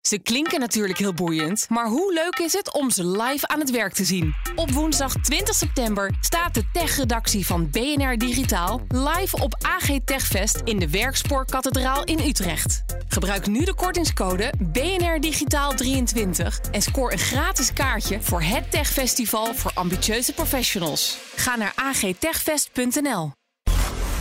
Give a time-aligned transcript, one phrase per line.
[0.00, 3.70] Ze klinken natuurlijk heel boeiend, maar hoe leuk is het om ze live aan het
[3.70, 4.34] werk te zien?
[4.54, 10.78] Op woensdag 20 september staat de tech-redactie van BNR Digitaal live op AG Techfest in
[10.78, 12.82] de Werkspoorkathedraal in Utrecht.
[13.08, 19.54] Gebruik nu de kortingscode BNR Digitaal 23 en scoor een gratis kaartje voor het techfestival
[19.54, 21.18] voor ambitieuze professionals.
[21.34, 23.39] Ga naar agtechfest.nl.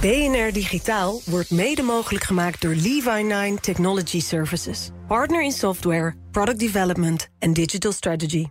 [0.02, 4.90] BNR Digitaal wordt mede mogelijk gemaakt door Levi9 Technology Services.
[5.08, 8.46] Partner in software, product development en digital strategy.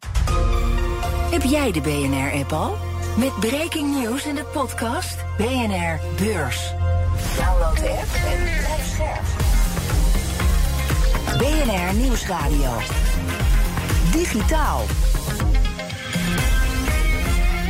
[1.31, 2.77] Heb jij de BNR-app al?
[3.17, 6.73] Met breaking news in de podcast BNR Beurs.
[7.37, 9.27] Download de app en blijf scherp.
[11.39, 12.71] BNR Nieuwsradio.
[14.13, 14.85] Digitaal.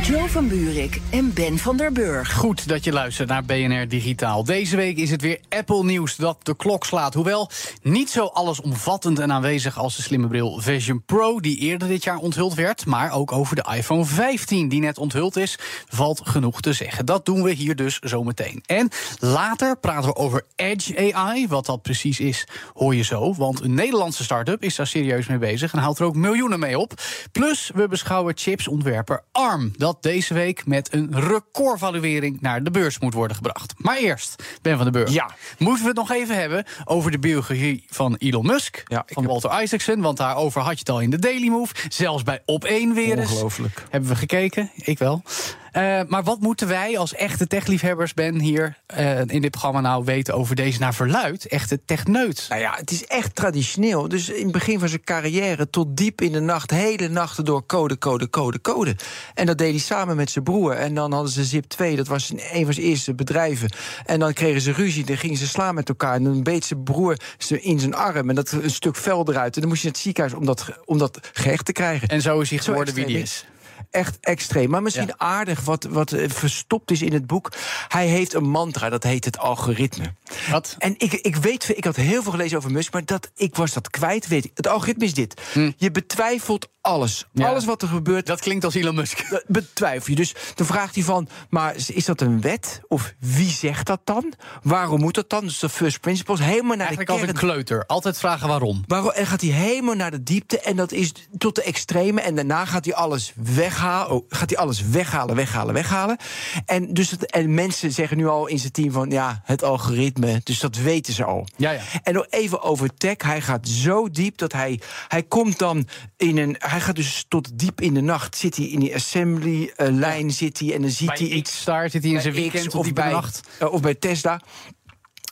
[0.09, 2.33] Joe van Buurik en Ben van der Burg.
[2.33, 4.43] Goed dat je luistert naar BNR Digitaal.
[4.43, 7.13] Deze week is het weer Apple nieuws dat de klok slaat.
[7.13, 7.49] Hoewel
[7.81, 11.39] niet zo allesomvattend en aanwezig als de slimme bril Vision Pro...
[11.39, 12.85] die eerder dit jaar onthuld werd.
[12.85, 17.05] Maar ook over de iPhone 15 die net onthuld is, valt genoeg te zeggen.
[17.05, 18.63] Dat doen we hier dus zometeen.
[18.65, 21.47] En later praten we over Edge AI.
[21.47, 23.33] Wat dat precies is, hoor je zo.
[23.33, 25.73] Want een Nederlandse start-up is daar serieus mee bezig...
[25.73, 26.93] en haalt er ook miljoenen mee op.
[27.31, 29.73] Plus, we beschouwen chipsontwerper ARM...
[29.77, 33.73] dat deze week met een recordvaluering naar de beurs moet worden gebracht.
[33.77, 35.13] Maar eerst, Ben van den Burg.
[35.13, 35.29] Ja.
[35.57, 38.83] Moeten we het nog even hebben over de biografie van Elon Musk?
[38.85, 41.73] Ja, van heb- Walter Isaacson, want daarover had je het al in de Daily Move.
[41.89, 43.31] Zelfs bij Op 1 weer eens.
[43.31, 43.83] Ongelooflijk.
[43.89, 45.23] Hebben we gekeken, ik wel.
[45.71, 50.03] Eh, maar wat moeten wij als echte techliefhebbers, Ben, hier eh, in dit programma nou
[50.03, 52.45] weten over deze naar verluid echte techneut?
[52.49, 54.07] Nou ja, het is echt traditioneel.
[54.07, 57.65] Dus in het begin van zijn carrière tot diep in de nacht, hele nachten door
[57.65, 58.95] code, code, code, code.
[59.33, 60.73] En dat deed hij samen met zijn broer.
[60.73, 63.69] En dan hadden ze Zip 2, dat was een van zijn eerste bedrijven.
[64.05, 66.15] En dan kregen ze ruzie, dan gingen ze slaan met elkaar.
[66.15, 69.55] En dan beet zijn broer ze in zijn arm en dat een stuk vel eruit.
[69.55, 72.07] En dan moest je naar het ziekenhuis om dat, om dat gehecht te krijgen.
[72.07, 73.58] En zo is hij geworden wie die extreem is.
[73.91, 74.69] Echt extreem.
[74.69, 75.13] Maar misschien Ja.
[75.17, 77.51] aardig wat, wat eh, verstopt is in het boek.
[77.87, 80.13] Hij heeft een mantra, dat heet het algoritme.
[80.49, 80.75] Wat?
[80.79, 83.73] En ik, ik weet, ik had heel veel gelezen over Musk, maar dat, ik was
[83.73, 84.27] dat kwijt.
[84.27, 84.51] Weet ik.
[84.53, 85.41] Het algoritme is dit.
[85.77, 87.25] Je betwijfelt alles.
[87.33, 87.47] Ja.
[87.47, 89.43] Alles wat er gebeurt, Dat klinkt als Elon Musk.
[89.47, 90.15] betwijfel je.
[90.15, 92.81] Dus dan vraagt hij van, maar is dat een wet?
[92.87, 94.33] Of wie zegt dat dan?
[94.63, 95.43] Waarom moet dat dan?
[95.43, 97.33] Dus de first principles, helemaal naar Eigenlijk de als kern.
[97.35, 97.85] een kleuter.
[97.85, 98.83] Altijd vragen waarom.
[98.87, 102.21] Waarom, en gaat hij helemaal naar de diepte en dat is tot de extreme.
[102.21, 104.11] En daarna gaat hij alles weghalen.
[104.11, 106.17] Oh, gaat hij alles weghalen, weghalen, weghalen.
[106.65, 110.41] En, dus het, en mensen zeggen nu al in zijn team van ja, het algoritme.
[110.43, 111.47] Dus dat weten ze al.
[111.55, 111.81] Ja, ja.
[112.03, 113.15] En nog even over tech.
[113.17, 114.79] Hij gaat zo diep dat hij.
[115.07, 116.55] Hij komt dan in een.
[116.59, 118.35] Hij gaat dus tot diep in de nacht.
[118.37, 121.51] Zit hij in die assembly eh, lijn zit hij en dan ziet Bij hij iets.
[121.51, 123.47] X-Star zit hij in zijn weekend X of bij, nacht.
[123.59, 124.41] eh, of bij Tesla.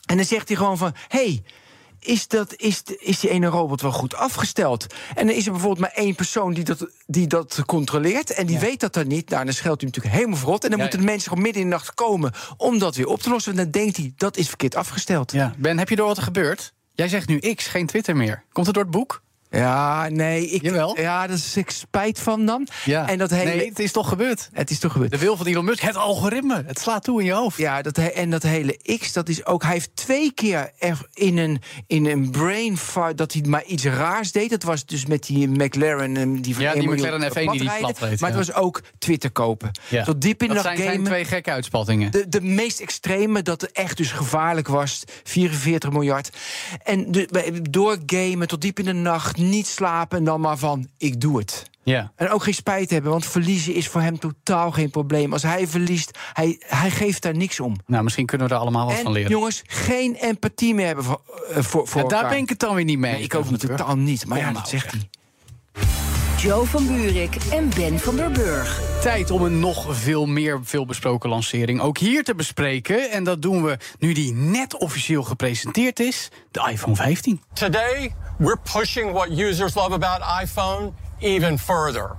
[0.06, 0.94] En dan zegt hij gewoon van...
[1.08, 1.42] hey,
[2.00, 4.86] is, dat, is, is die ene robot wel goed afgesteld?
[5.14, 8.30] En dan is er bijvoorbeeld maar één persoon die dat, die dat controleert...
[8.32, 9.28] en die weet dat dan niet.
[9.30, 10.64] Nou, dan scheldt hij natuurlijk helemaal verrot.
[10.64, 11.06] En dan Ja, moeten ja.
[11.06, 12.32] de mensen gewoon midden in de nacht komen...
[12.56, 13.52] om dat weer op te lossen.
[13.52, 15.32] En dan denkt hij, dat is verkeerd afgesteld.
[15.32, 15.54] Ja.
[15.58, 16.72] Ben, heb je door wat er gebeurt?
[16.94, 18.44] Jij zegt nu X, geen Twitter meer.
[18.52, 19.22] Komt het door het boek?
[19.50, 20.48] Ja, nee.
[20.48, 21.00] Ik, Jawel.
[21.00, 22.66] Ja, daar is ik spijt van dan.
[22.84, 23.08] Ja.
[23.08, 23.54] En dat hele...
[23.54, 24.48] Nee, het is toch gebeurd.
[24.52, 25.10] Het is toch gebeurd.
[25.10, 26.62] De wil van Elon Musk, het algoritme.
[26.66, 27.58] Het slaat toe in je hoofd.
[27.58, 29.62] Ja, dat, en dat hele X, dat is ook.
[29.62, 33.84] Hij heeft twee keer er in een, in een brain fart dat hij maar iets
[33.84, 34.50] raars deed.
[34.50, 36.16] Dat was dus met die McLaren.
[36.16, 38.36] en Die van Ja, die 1 miljoen McLaren F1 die die plat reed, Maar ja.
[38.36, 39.70] het was ook Twitter kopen.
[39.88, 40.04] Ja.
[40.04, 41.12] Tot diep in de dat nacht zijn, zijn gamen.
[41.12, 42.10] twee gekke uitspattingen.
[42.10, 45.04] De, de meest extreme, dat het echt dus gevaarlijk was.
[45.24, 46.30] 44 miljard.
[46.82, 50.88] En de, door gamen tot diep in de nacht, niet slapen en dan maar van,
[50.98, 51.70] ik doe het.
[51.82, 52.12] Ja.
[52.16, 55.32] En ook geen spijt hebben, want verliezen is voor hem totaal geen probleem.
[55.32, 57.76] Als hij verliest, hij, hij geeft daar niks om.
[57.86, 59.30] Nou, misschien kunnen we er allemaal wat van En leren.
[59.30, 62.74] jongens, geen empathie meer hebben voor, eh, voor, voor Ja, daar ben ik het dan
[62.74, 63.12] weer niet mee.
[63.12, 64.26] Nee, ik ook niet, totaal niet.
[64.26, 64.92] Maar ja, dat zegt zeg.
[65.72, 66.07] hij.
[66.38, 68.80] Joe van Buurik en Ben van der Burg.
[69.00, 73.10] Tijd om een nog veel meer veelbesproken lancering ook hier te bespreken.
[73.10, 77.42] En dat doen we nu die net officieel gepresenteerd is, de iPhone 15.
[77.52, 82.16] Today, we're pushing what users love about iPhone even further.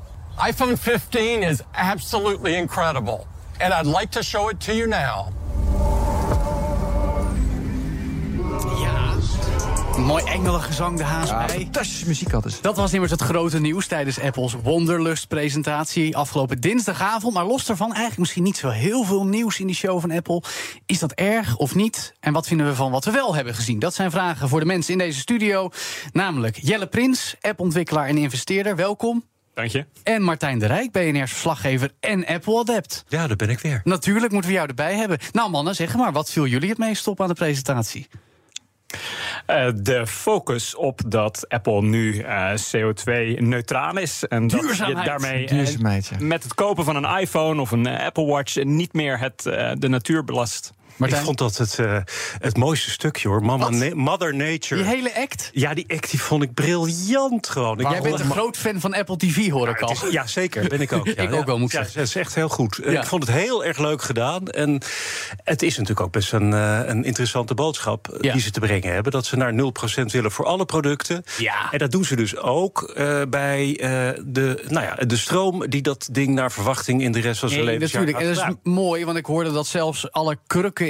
[0.47, 3.25] iPhone 15 is absolutely incredible,
[3.57, 5.38] and I'd like to show it to you now.
[9.99, 11.47] Mooi engelengezang de haas bij.
[11.49, 12.61] Fantastische muziek hadden ze.
[12.61, 17.33] Dat was immers het grote nieuws tijdens Apple's Wonderlust-presentatie afgelopen dinsdagavond.
[17.33, 20.43] Maar los daarvan eigenlijk misschien niet zo heel veel nieuws in die show van Apple.
[20.85, 22.13] Is dat erg of niet?
[22.19, 23.79] En wat vinden we van wat we wel hebben gezien?
[23.79, 25.69] Dat zijn vragen voor de mensen in deze studio.
[26.11, 28.75] Namelijk Jelle Prins, appontwikkelaar en investeerder.
[28.75, 29.23] Welkom.
[29.53, 29.85] Dank je.
[30.03, 33.03] En Martijn de Rijk, BNR's verslaggever en Apple-adept.
[33.07, 33.81] Ja, daar ben ik weer.
[33.83, 35.17] Natuurlijk moeten we jou erbij hebben.
[35.31, 38.07] Nou mannen, zeg maar, wat viel jullie het meest op aan de presentatie?
[39.49, 44.27] Uh, de focus op dat Apple nu uh, CO2-neutraal is.
[44.27, 46.25] En dat je daarmee Duurzaamheid, ja.
[46.25, 49.43] met het kopen van een iPhone of een Apple Watch niet meer het,
[49.79, 50.73] de natuur belast.
[50.99, 51.19] Martijn?
[51.19, 51.97] Ik vond dat het, uh,
[52.39, 53.43] het mooiste stukje hoor.
[53.43, 54.81] Mama na Mother Nature.
[54.81, 55.49] Die hele act?
[55.53, 57.77] Ja, die act die vond ik briljant gewoon.
[57.77, 59.91] Jij bent een groot fan van Apple TV, hoor ik al.
[59.91, 60.67] Is, ja, zeker.
[60.67, 61.07] Ben ik ook.
[61.19, 61.99] Ja, ik ook wel, moet ja, zeggen.
[61.99, 62.85] Het is echt heel goed.
[62.85, 64.47] Ik vond het heel erg leuk gedaan.
[64.47, 64.81] En
[65.43, 69.11] het is natuurlijk ook best een, uh, een interessante boodschap die ze te brengen hebben.
[69.11, 71.23] Dat ze naar 0% willen voor alle producten.
[71.37, 71.71] Ja.
[71.71, 73.73] En dat doen ze dus ook uh, bij
[74.25, 77.65] de, nou ja, de stroom die dat ding naar verwachting in de rest van zijn
[77.65, 77.99] nee, leven.
[77.99, 78.19] Natuurlijk.
[78.19, 80.37] En dat is mooi, want ik hoorde dat zelfs alle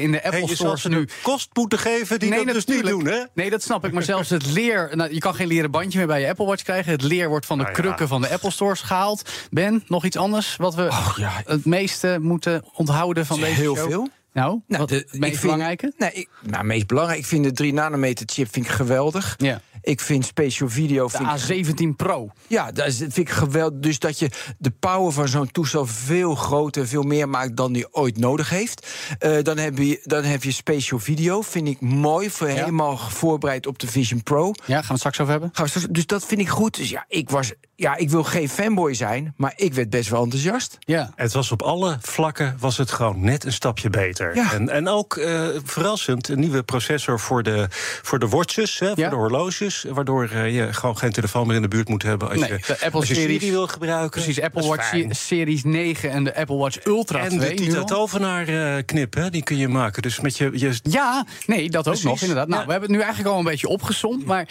[0.02, 3.24] in de Apple hey, nu kost moeten geven die nee, dat dus niet doen, hè?
[3.34, 3.92] Nee, dat snap ik.
[3.92, 4.90] Maar zelfs het leer...
[4.94, 6.92] Nou, je kan geen leren bandje meer bij je Apple Watch krijgen.
[6.92, 9.30] Het leer wordt van de Nou krukken van de Apple Stores gehaald.
[9.50, 11.42] Ben, nog iets anders wat we Oh, ja.
[11.46, 13.90] het meeste moeten onthouden van deze Heel show?
[13.90, 14.08] veel.
[14.34, 15.94] Nou, Nou, wat de, het meest belangrijke?
[15.98, 17.20] Nee, ik, nou, meest belangrijk.
[17.20, 19.36] Ik vind de 3 nanometer chip vind ik geweldig.
[19.38, 19.62] Ja.
[19.90, 21.08] Ik vind spatial video.
[21.08, 22.30] De Vind ik, A17 Pro.
[22.48, 23.80] ja, dat vind ik geweldig.
[23.80, 27.94] Dus dat je de power van zo'n toestel veel groter, veel meer maakt dan die
[27.94, 28.88] ooit nodig heeft.
[29.20, 31.42] Eh, dan, heb je, dan heb je spatial video.
[31.42, 32.30] Vind ik mooi.
[32.30, 34.52] Voor helemaal voorbereid op de Vision Pro.
[34.66, 35.50] Ja, gaan we het straks over hebben?
[35.54, 36.76] Gaan we straks- Dus dat vind ik goed.
[36.78, 37.52] Dus ja, ik was.
[37.80, 40.78] Ja, ik wil geen fanboy zijn, maar ik werd best wel enthousiast.
[40.80, 41.12] Ja.
[41.16, 44.36] Het was op alle vlakken was het gewoon net een stapje beter.
[44.36, 44.54] Ja.
[44.54, 47.68] En, en ook eh, verrassend, een nieuwe processor voor de,
[48.02, 49.10] voor de watches, hè, voor Ja.
[49.10, 49.86] de horloges.
[49.90, 52.58] Waardoor eh, je gewoon geen telefoon meer in de buurt moet hebben als Nee, je,
[52.68, 54.10] de Apple als je series- Siri wil gebruiken.
[54.22, 55.16] Precies, Apple Watch fijn.
[55.16, 57.40] Series 9 en de Apple Watch Ultra En 2.
[57.56, 57.86] de nu Tita al.
[57.86, 60.02] Tovenaar eh, knip, hè, die kun je maken.
[60.02, 62.04] Dus met je, je Ja, nee, dat ook Precies.
[62.04, 62.48] nog, inderdaad.
[62.48, 62.66] Nou, Ja.
[62.66, 64.26] we hebben het nu eigenlijk al een beetje opgezond.
[64.26, 64.48] Maar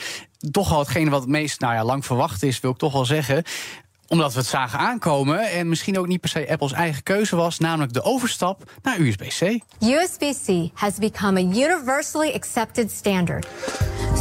[0.50, 3.04] toch al hetgene wat het meest nou ja, lang verwacht is, wil ik toch wel
[3.04, 3.42] zeggen
[4.08, 7.58] omdat we het zagen aankomen en misschien ook niet per se Apples eigen keuze was,
[7.58, 9.60] namelijk de overstap naar USB-C.
[9.80, 13.46] USB-C has become a universally accepted standard.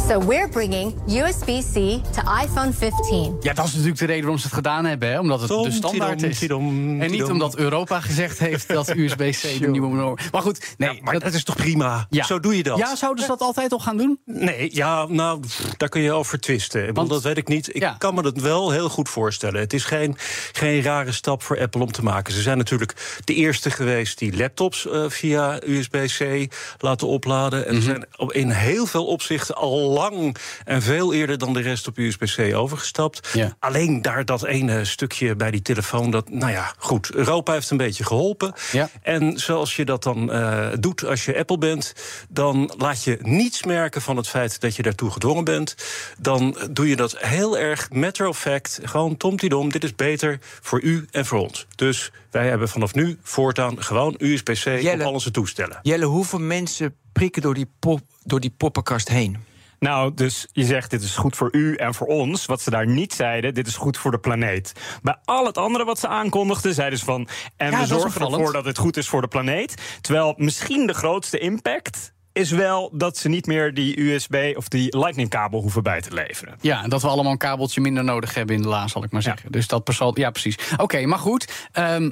[0.08, 1.74] So we're bringing USB-C
[2.14, 3.36] to iPhone 15.
[3.40, 5.18] Ja, dat is natuurlijk de reden waarom ze het gedaan hebben, hè?
[5.18, 6.38] omdat het Tom, de standaard tidom, is.
[6.38, 10.94] tidom, en niet omdat Europa gezegd heeft dat USB-C de nieuwe norm Maar goed, nee,
[10.94, 12.06] Ja, maar dat, is toch prima?
[12.10, 12.24] ja.
[12.24, 12.78] Zo doe je dat.
[12.78, 14.18] Ja, zouden ze dat altijd al gaan doen?
[14.24, 15.42] Nee, ja, nou,
[15.76, 16.94] daar kun je over twisten.
[16.94, 17.74] Want- dat weet ik niet.
[17.74, 17.94] Ik Ja.
[17.98, 19.60] kan me dat wel heel goed voorstellen.
[19.60, 20.16] Het is geen,
[20.52, 22.32] geen rare stap voor Apple om te maken.
[22.32, 22.94] Ze zijn natuurlijk
[23.24, 27.60] de eerste geweest die laptops eh, via USB-C laten opladen.
[27.60, 27.68] Mhm.
[27.68, 31.60] En ze zijn op- in heel veel opzichten al lang en veel eerder dan de
[31.60, 33.28] rest op USB-C overgestapt.
[33.32, 33.56] Ja.
[33.58, 37.10] Alleen daar dat ene stukje bij die telefoon, dat, nou ja, goed.
[37.14, 38.52] Europa heeft een beetje geholpen.
[38.72, 38.88] Ja.
[39.02, 41.92] En zoals je dat dan eh, doet als je Apple bent,
[42.28, 45.74] dan laat je niets merken van het feit dat je daartoe gedwongen bent.
[46.18, 48.80] Dan doe je dat heel erg matter of fact.
[48.82, 51.66] Gewoon tomtidom, dit is beter voor u en voor ons.
[51.74, 55.78] Dus wij hebben vanaf nu voortaan gewoon USB-C op al onze toestellen.
[55.82, 59.36] Jelle, hoeveel mensen prikken door die, pop, door die poppenkast heen?
[59.78, 62.46] Nou, dus je zegt dit is goed voor u en voor ons.
[62.46, 64.72] Wat ze daar niet zeiden, dit is goed voor de planeet.
[65.02, 67.28] Bij al het andere wat ze aankondigden, zeiden ze van...
[67.56, 69.74] en Ja, we zorgen ervoor dat het goed is voor de planeet.
[70.00, 74.98] Terwijl misschien de grootste impact is wel dat ze niet meer die USB of die
[74.98, 76.54] Lightning-kabel hoeven bij te leveren.
[76.60, 79.10] Ja, en dat we allemaal een kabeltje minder nodig hebben in de la, zal ik
[79.10, 79.52] maar zeggen.
[79.52, 80.56] Dus dat persoon, ja, precies.
[80.76, 81.66] Oké, maar goed.
[81.72, 82.10] ehm,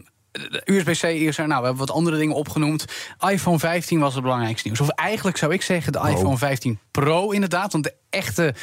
[0.65, 1.47] USB-C is er.
[1.47, 2.85] Nou, we hebben wat andere dingen opgenoemd.
[3.29, 4.81] iPhone 15 was het belangrijkste nieuws.
[4.81, 7.73] Of eigenlijk zou ik zeggen de iPhone 15 Pro inderdaad.
[7.73, 8.55] Want de echte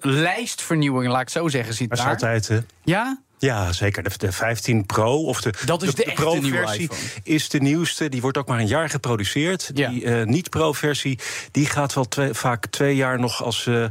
[0.00, 2.12] lijstvernieuwing, laat ik het zo zeggen, zit Dat is daar.
[2.12, 2.58] altijd, hè?
[2.84, 3.20] Ja?
[3.38, 4.02] Ja, zeker.
[4.02, 6.88] De, de 15 Pro of de, Dat is de nieuwe Pro-versie
[7.22, 8.08] is de nieuwste.
[8.08, 9.70] Die wordt ook maar een jaar geproduceerd.
[9.74, 9.88] Ja.
[9.88, 11.18] Die eh, niet-Pro-versie
[11.50, 13.84] die gaat wel twee- vaak twee jaar nog als eh,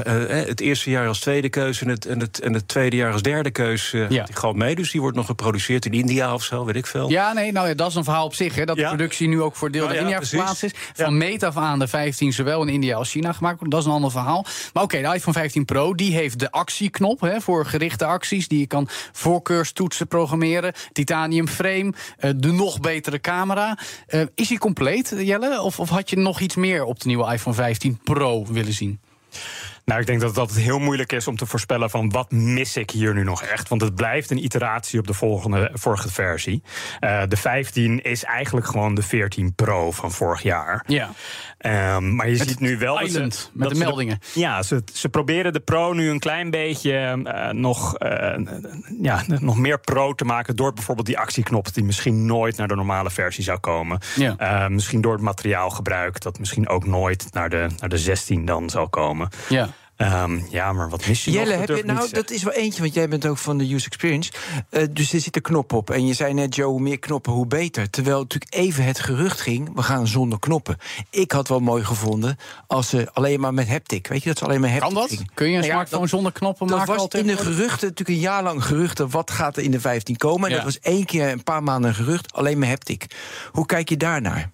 [0.00, 3.12] eh, het eerste jaar als tweede keuze en het, en het, en het tweede jaar
[3.12, 4.26] als derde keuze Ja.
[4.32, 4.74] gewoon mee.
[4.74, 7.10] Dus die wordt nog geproduceerd in India of zo, weet ik veel.
[7.10, 8.54] Ja, nee, nou ja, dat is een verhaal op zich.
[8.54, 8.82] Hè, dat Ja.
[8.90, 10.72] de productie nu ook voor deel Nou in ja, India verplaatst is.
[10.94, 13.72] Van meet af aan de 15 zowel in India als China gemaakt wordt.
[13.72, 14.46] Dat is een ander verhaal.
[14.72, 18.48] Maar oké, de iPhone 15 Pro die heeft de actieknop hè, voor gerichte acties.
[18.48, 20.72] Die je kan voorkeurstoetsen programmeren.
[20.92, 23.78] Titanium frame, eh, de nog betere camera.
[24.06, 25.60] Eh, is hij compleet, Jelle?
[25.60, 29.00] Of, of had je nog iets meer op de nieuwe iPhone 15 Pro willen zien?
[29.84, 32.76] Nou, ik denk dat het altijd heel moeilijk is om te voorspellen van wat mis
[32.76, 33.68] ik hier nu nog echt.
[33.68, 36.62] Want het blijft een iteratie op de volgende, vorige versie.
[37.00, 40.84] Eh, de 15 is eigenlijk gewoon de 14 Pro van vorig jaar.
[40.86, 41.10] Ja.
[41.58, 44.18] Ehm, maar je Met ziet nu wel dat ze- Island, met dat de meldingen.
[44.34, 46.92] ja, ze, ze proberen de Pro nu een klein beetje
[47.24, 48.38] eh, nog, eh,
[49.02, 50.56] ja, nog meer Pro te maken...
[50.56, 54.00] door bijvoorbeeld die actieknop die misschien nooit naar de normale versie zou komen.
[54.16, 54.68] Ja.
[54.68, 58.88] Misschien door het materiaalgebruik dat misschien ook nooit naar de, naar de 16 dan zal
[58.88, 59.28] komen.
[59.48, 59.68] Ja.
[60.02, 61.66] Ehm, ja, maar wat mis je Jelle, nog?
[61.66, 64.32] heb je, nou, dat is wel eentje, want jij bent ook van de user experience.
[64.70, 65.90] Eh, dus er zit een knop op.
[65.90, 67.90] En je zei net, Joe, hoe meer knoppen, hoe beter.
[67.90, 70.76] Terwijl natuurlijk even het gerucht ging, we gaan zonder knoppen.
[71.10, 74.06] Ik had wel mooi gevonden als ze alleen maar met haptic.
[74.06, 75.22] Weet je, dat ze alleen maar haptic Kan dat?
[75.34, 76.92] Kun je een Nou ja, smartphone dat- zonder knoppen Dat maken?
[76.94, 79.10] was al in de geruchten, natuurlijk een jaar lang geruchten...
[79.10, 80.44] wat gaat er in de 15 komen.
[80.44, 80.56] En Ja.
[80.56, 83.06] dat was één keer, een paar maanden een gerucht, alleen maar haptic.
[83.52, 84.50] Hoe kijk je daarnaar?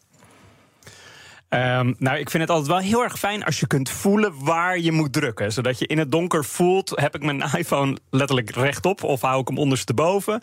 [1.48, 4.78] Ehm, nou, ik vind het altijd wel heel erg fijn als je kunt voelen waar
[4.78, 5.52] je moet drukken.
[5.52, 9.04] Zodat je in het donker voelt, heb ik mijn iPhone letterlijk rechtop...
[9.04, 10.42] of hou ik hem ondersteboven.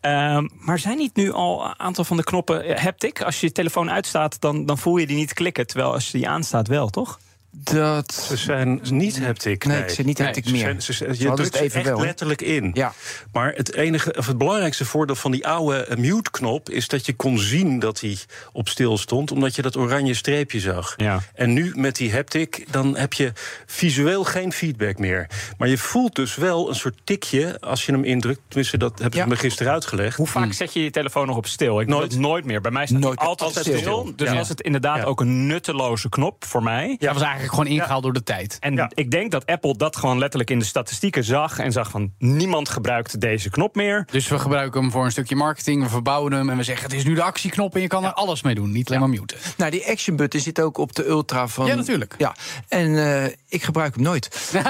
[0.00, 3.22] Ehm maar zijn niet nu al een aantal van de knoppen eh, haptic?
[3.22, 5.66] Als je je telefoon uitstaat, dan, dan voel je die niet klikken.
[5.66, 7.18] Terwijl als je die aanstaat wel, toch?
[7.54, 8.12] Dat...
[8.14, 9.64] Ze zijn niet haptic.
[9.64, 10.60] Nee, ze zijn niet haptic ze meer.
[10.60, 12.04] zijn- ze- ze- Ze je drukt het ze even echt wel, hè?
[12.04, 12.70] letterlijk in.
[12.74, 12.92] Ja.
[13.32, 17.12] Maar het enige, of het belangrijkste voordeel van die oude eh, mute-knop is dat je
[17.12, 18.16] kon zien dat hij
[18.52, 20.94] op stil stond, omdat je dat oranje streepje zag.
[20.96, 21.20] Ja.
[21.34, 23.32] En nu met die haptic, dan heb je
[23.66, 25.26] visueel geen feedback meer.
[25.58, 28.40] Maar je voelt dus wel een soort tikje als je hem indrukt.
[28.48, 29.22] Tenminste, dat heb Ja.
[29.22, 30.16] je me gisteren uitgelegd.
[30.16, 31.80] Hoe vaak zet je je telefoon nog op stil?
[31.80, 32.10] Ik doe Nooit.
[32.10, 32.60] dat nooit meer.
[32.60, 33.18] Bij mij staat Nooit.
[33.18, 33.78] altijd, Altijd stil.
[33.78, 34.12] stil.
[34.16, 34.34] Dus Ja.
[34.34, 35.04] was het inderdaad Ja.
[35.04, 36.96] ook een nutteloze knop voor mij.
[36.98, 38.56] Dat was eigenlijk gewoon ingehaald door de tijd.
[38.60, 38.90] En Ja.
[38.94, 41.58] ik denk dat Apple dat gewoon letterlijk in de statistieken zag.
[41.58, 44.06] En zag van niemand gebruikt deze knop meer.
[44.10, 46.94] Dus we gebruiken hem voor een stukje marketing, we verbouwen hem en we zeggen het
[46.94, 49.36] is nu de actieknop en je kan er alles mee doen, niet alleen maar muten.
[49.56, 51.66] Nou, die action button zit ook op de Ultra van...
[51.66, 52.14] Ja, natuurlijk.
[52.18, 52.34] Ja,
[52.68, 54.28] en eh, ik gebruik hem nooit.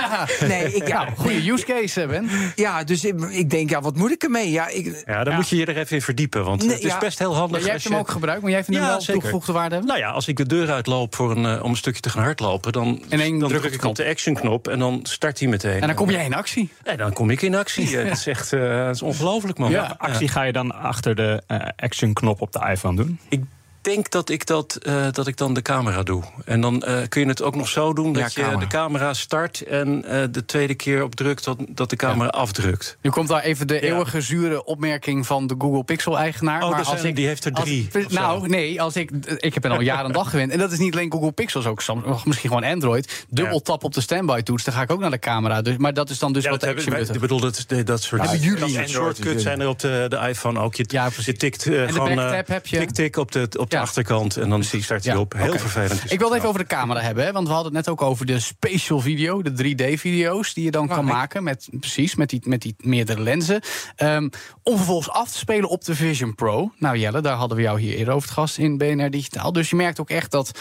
[0.41, 2.29] Nee, ik, ja, Nou, goede use case, Ben.
[2.55, 4.51] ja, dus ik, ik denk, ja, wat moet ik ermee?
[4.51, 5.39] Ja, ik, Ja, dan Ja.
[5.39, 6.45] moet je je er even in verdiepen.
[6.45, 6.99] Want Nee, het is ja.
[6.99, 7.59] best heel handig.
[7.61, 9.13] jij hebt als hem je- ook gebruikt, maar jij vindt hem wel zeker.
[9.15, 9.89] toegevoegde waarde hebben?
[9.95, 12.23] Nou ja, als ik de deur uitloop voor een, eh, om een stukje te gaan
[12.23, 15.01] hardlopen, dan, En één dan druk op druk de ik op de action-knop en dan
[15.03, 15.81] start hij meteen.
[15.81, 16.71] En dan kom jij in actie.
[16.83, 17.99] En dan kom ik in actie.
[17.99, 19.71] Eh, Dat is echt eh, dat is ongelooflijk, man.
[19.71, 19.95] Ja.
[19.99, 23.19] Actie ga je dan achter de eh, action-knop op de iPhone doen.
[23.29, 23.41] Ik
[23.83, 26.23] denk dat ik, dat, eh, dat ik dan de camera doe.
[26.45, 28.59] En dan eh, kun je het ook nog zo doen dat Ja, je camera.
[28.59, 32.97] de camera start en eh, de tweede keer op drukt dat, dat de camera afdrukt.
[33.01, 33.81] Nu komt daar even de Ja.
[33.81, 36.63] eeuwige zure opmerking van de Google Pixel-eigenaar.
[36.63, 39.65] Oh, maar als zijn- ik, die heeft er drie, nou, nee, als ik, ik heb
[39.65, 40.53] er al jaren en dag gewend.
[40.53, 43.25] En dat is niet alleen Google Pixels, ook Sam- misschien gewoon Android.
[43.29, 45.63] Dubbel tap op de standby-toets, dan ga ik ook naar de camera.
[45.63, 48.41] Dus, maar dat is dan dus wat hebben, wij- ik bedoel, dat, dat soort, Hebben
[48.41, 50.75] jullie dat soort zijn er op de, de iPhone ook.
[50.75, 51.27] Je, Ja, precies.
[51.27, 52.79] je tikt de gewoon backtap heb je.
[52.79, 55.33] tik-tik op de, op de achterkant en dan start hij op.
[55.37, 56.13] Heel vervelend.
[56.13, 58.03] Ik wil het even over de camera hebben, hè, want we hadden het net ook
[58.03, 62.41] over de spatial video, de 3D-video's die je dan kan maken met precies met die,
[62.45, 63.61] met die meerdere lenzen,
[63.97, 64.29] Ehm,
[64.63, 66.73] om vervolgens af te spelen op de Vision Pro.
[66.79, 69.53] Nou Jelle, daar hadden we jou hier eerder over het gast in BNR Digitaal.
[69.53, 70.59] Dus je merkt ook echt dat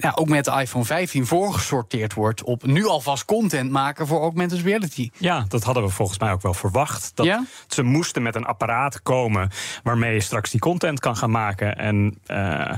[0.00, 4.60] ja, ook met de iPhone 15 voorgesorteerd wordt op nu alvast content maken voor augmented
[4.60, 5.10] reality.
[5.18, 7.10] Ja, dat hadden we volgens mij ook wel verwacht.
[7.14, 7.44] Dat Ja?
[7.66, 9.50] ze moesten met een apparaat komen
[9.82, 11.76] waarmee je straks die content kan gaan maken.
[11.76, 12.74] En eh,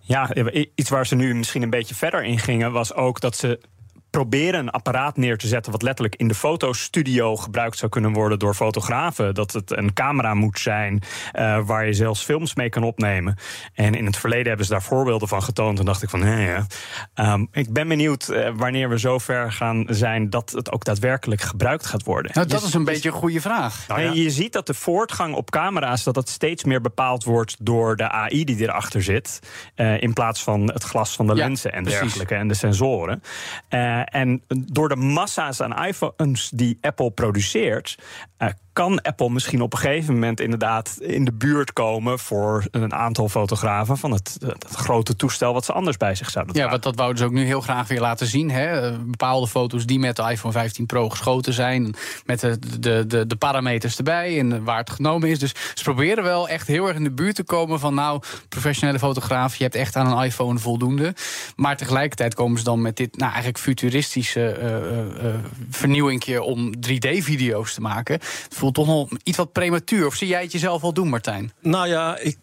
[0.00, 0.34] ja,
[0.74, 3.60] iets waar ze nu misschien een beetje verder in gingen, was ook dat ze
[4.16, 8.38] proberen een apparaat neer te zetten wat letterlijk in de fotostudio gebruikt zou kunnen worden
[8.38, 9.34] door fotografen.
[9.34, 11.00] Dat het een camera moet zijn
[11.32, 13.36] eh, waar je zelfs films mee kan opnemen.
[13.74, 15.78] En in het verleden hebben ze daar voorbeelden van getoond.
[15.78, 16.66] En dacht ik van, nee, ja.
[17.14, 21.40] Ehm, ik ben benieuwd eh, wanneer we zo ver gaan zijn dat het ook daadwerkelijk
[21.40, 22.30] gebruikt gaat worden.
[22.34, 23.86] Nou, dat Je- is een beetje een goede vraag.
[23.88, 27.96] Nee, Je ziet dat de voortgang op camera's dat dat steeds meer bepaald wordt door
[27.96, 29.40] de AI die erachter zit.
[29.74, 32.00] eh, in plaats van het glas van de Ja, lenzen en precies.
[32.00, 33.22] dergelijke en de sensoren.
[34.04, 37.98] Eh, en door de massa's aan iPhones die Apple produceert.
[38.72, 42.94] Eh, kan Apple misschien op een gegeven moment inderdaad in de buurt komen voor een
[42.94, 46.80] aantal fotografen van het, het grote toestel wat ze anders bij zich zouden Ja, dragen.
[46.80, 48.50] want dat wouden ze ook nu heel graag weer laten zien.
[48.50, 48.80] Hè?
[48.80, 51.94] Eh, Bepaalde foto's die met de iPhone 15 Pro geschoten zijn.
[52.24, 55.38] Met de, de, de, de parameters erbij en waar het genomen is.
[55.38, 57.94] Dus ze proberen wel echt heel erg in de buurt te komen van...
[57.94, 61.14] nou, professionele fotograaf, je hebt echt aan een iPhone voldoende.
[61.56, 65.34] Maar tegelijkertijd komen ze dan met dit nou, eigenlijk futuristische eh eh, eh,
[65.70, 66.42] vernieuwingje...
[66.42, 68.18] om 3D-video's te maken.
[68.62, 70.06] Voelt toch nog iets wat prematuur.
[70.06, 71.52] Of zie jij het jezelf al doen, Martijn?
[71.60, 72.38] Nou ja, ik,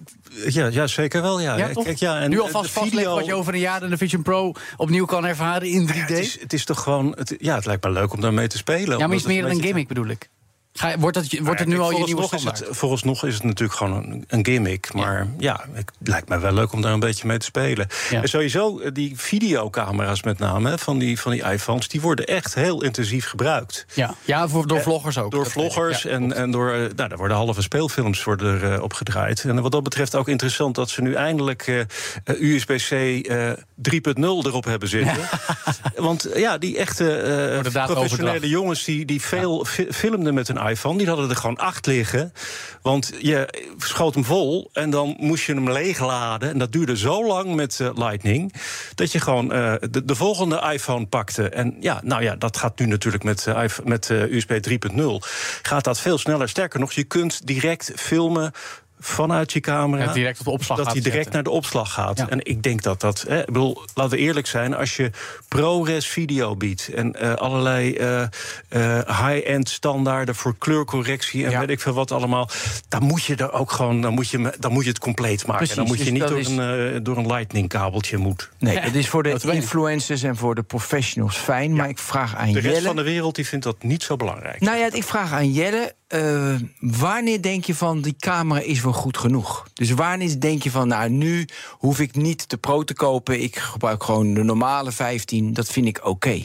[0.48, 1.40] ja, ja zeker wel.
[1.40, 1.72] Ja.
[1.74, 3.98] Kijk, ja, en nu de alvast vastleggen video- wat je over een jaar in de
[3.98, 5.96] Vision Pro opnieuw kan ervaren in 3D?
[5.96, 7.14] Ja, het, is, het is toch gewoon.
[7.18, 8.98] Het, ja, het lijkt me leuk om daarmee te spelen.
[8.98, 10.30] Ja, maar het meer een dan een gimmick bedoel ik?
[10.74, 12.62] Ga, wordt het, wordt het nu al je nieuwe standaard?
[12.62, 14.94] Is het, vooralsnog is het natuurlijk gewoon een, een gimmick.
[14.94, 17.88] Maar ja, het lijkt me wel leuk om daar een beetje mee te spelen.
[18.10, 18.22] Ja.
[18.22, 21.88] En sowieso, eh, die videocamera's met name van, die, van die iPhones...
[21.88, 23.86] die worden echt heel intensief gebruikt.
[23.94, 25.32] Ja, ja voor, door vloggers ook.
[25.32, 26.72] Door vloggers en, en door.
[26.72, 29.44] eh, Nou, daar worden halve speelfilms worden er, eh, op gedraaid.
[29.44, 31.86] En wat dat betreft ook interessant dat ze nu eindelijk eh, eh,
[32.40, 32.92] USB-C
[33.28, 35.18] eh 3.0 erop hebben zitten.
[35.96, 38.48] Want eh, ja, die echte eh, professionele overdracht.
[38.50, 40.98] jongens die, die veel fi- filmden met iPhone.
[40.98, 42.34] Die hadden er gewoon acht liggen.
[42.82, 46.50] Want je schoot hem vol en dan moest je hem leegladen.
[46.50, 48.54] En dat duurde zo lang met uh, Lightning...
[48.96, 51.50] dat je gewoon de, de, volgende iPhone pakte.
[51.50, 55.02] En ja, nou ja, dat gaat nu natuurlijk met, uh, met USB 3.0.
[55.62, 56.50] Gaat dat veel sneller.
[56.50, 58.52] Sterker nog, je kunt direct filmen
[59.00, 60.04] vanuit je camera.
[60.04, 61.34] Ja, direct op de opslag dat gaat hij direct zetten.
[61.44, 62.18] naar de opslag gaat.
[62.18, 62.30] Ja.
[62.30, 63.26] En ik denk dat dat.
[63.28, 64.76] Hè, ik bedoel, laten we eerlijk zijn.
[64.76, 65.10] Als je
[65.48, 66.88] ProRes video biedt.
[66.96, 68.22] en uh, allerlei uh,
[68.70, 71.46] uh, high-end standaarden voor kleurcorrectie.
[71.46, 71.60] en Ja.
[71.60, 72.50] weet ik veel wat allemaal.
[72.88, 74.02] dan moet je er ook gewoon.
[74.02, 75.56] dan moet je, dan moet je het compleet maken.
[75.58, 78.50] Precies, dan moet je dus niet dat door, is- een, uh, door een lightning-kabeltje moet.
[78.58, 81.76] Nee, dat is voor de influencers en voor de professionals fijn.
[81.76, 82.88] Maar ik vraag aan De rest Jelle.
[82.88, 84.60] van de wereld die vindt dat niet zo belangrijk.
[84.60, 85.94] Nou ja, ik vraag aan Jelle.
[86.10, 89.68] Eh, wanneer denk je van die camera is wel goed genoeg?
[89.74, 93.42] Dus wanneer denk je van, nou nu hoef ik niet de Pro te kopen.
[93.42, 95.54] Ik gebruik gewoon de normale 15.
[95.54, 96.44] Dat vind ik oké.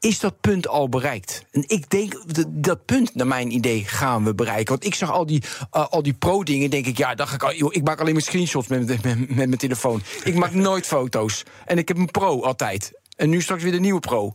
[0.00, 1.44] Is dat punt al bereikt?
[1.50, 4.68] En ik denk dat, dat punt, naar mijn idee, gaan we bereiken.
[4.68, 5.42] Want ik zag al die,
[5.72, 8.22] uh, al die pro-dingen, denk ik, ja, ga ik, al, joh, ik maak alleen maar
[8.22, 10.02] screenshots met, met, met, met mijn telefoon.
[10.24, 11.42] Ik maak nooit foto's.
[11.64, 12.92] En ik heb een pro altijd.
[13.16, 14.32] En nu straks weer de nieuwe pro.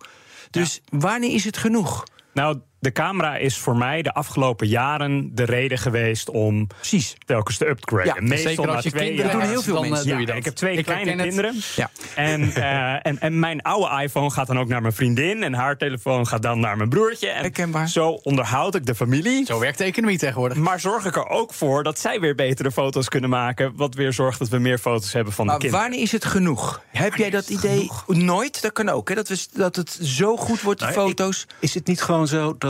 [0.50, 2.04] Dus wanneer is het genoeg?
[2.34, 7.16] Nou, de camera is voor mij de afgelopen jaren de reden geweest om Precies.
[7.26, 8.06] telkens te upgraden.
[8.16, 9.40] Ja, Meestal Zeker als je twee kinderen jaar.
[9.42, 10.04] doen heel veel dan, mensen.
[10.06, 10.36] doe Ja, je dat.
[10.36, 11.56] ik heb twee Ik kleine kinderen.
[11.76, 11.90] Ja.
[12.16, 15.44] En, eh, en, en mijn oude iPhone gaat dan ook naar mijn vriendin.
[15.44, 17.30] En haar telefoon gaat dan naar mijn broertje.
[17.30, 17.88] En Herkenbaar.
[17.90, 19.46] zo onderhoud ik de familie.
[19.46, 20.58] Zo werkt de economie tegenwoordig.
[20.58, 23.72] Maar zorg ik er ook voor dat zij weer betere foto's kunnen maken.
[23.76, 25.84] Wat weer zorgt dat we meer foto's hebben van de Maar kinderen.
[25.86, 26.82] wanneer is het genoeg?
[26.92, 28.62] Heb jij dat idee nooit?
[28.62, 29.16] Dat kan ook, hè?
[29.16, 31.42] Dat, we, dat het zo goed wordt, de Nou, foto's.
[31.44, 32.67] ik- is het niet gewoon zo dat.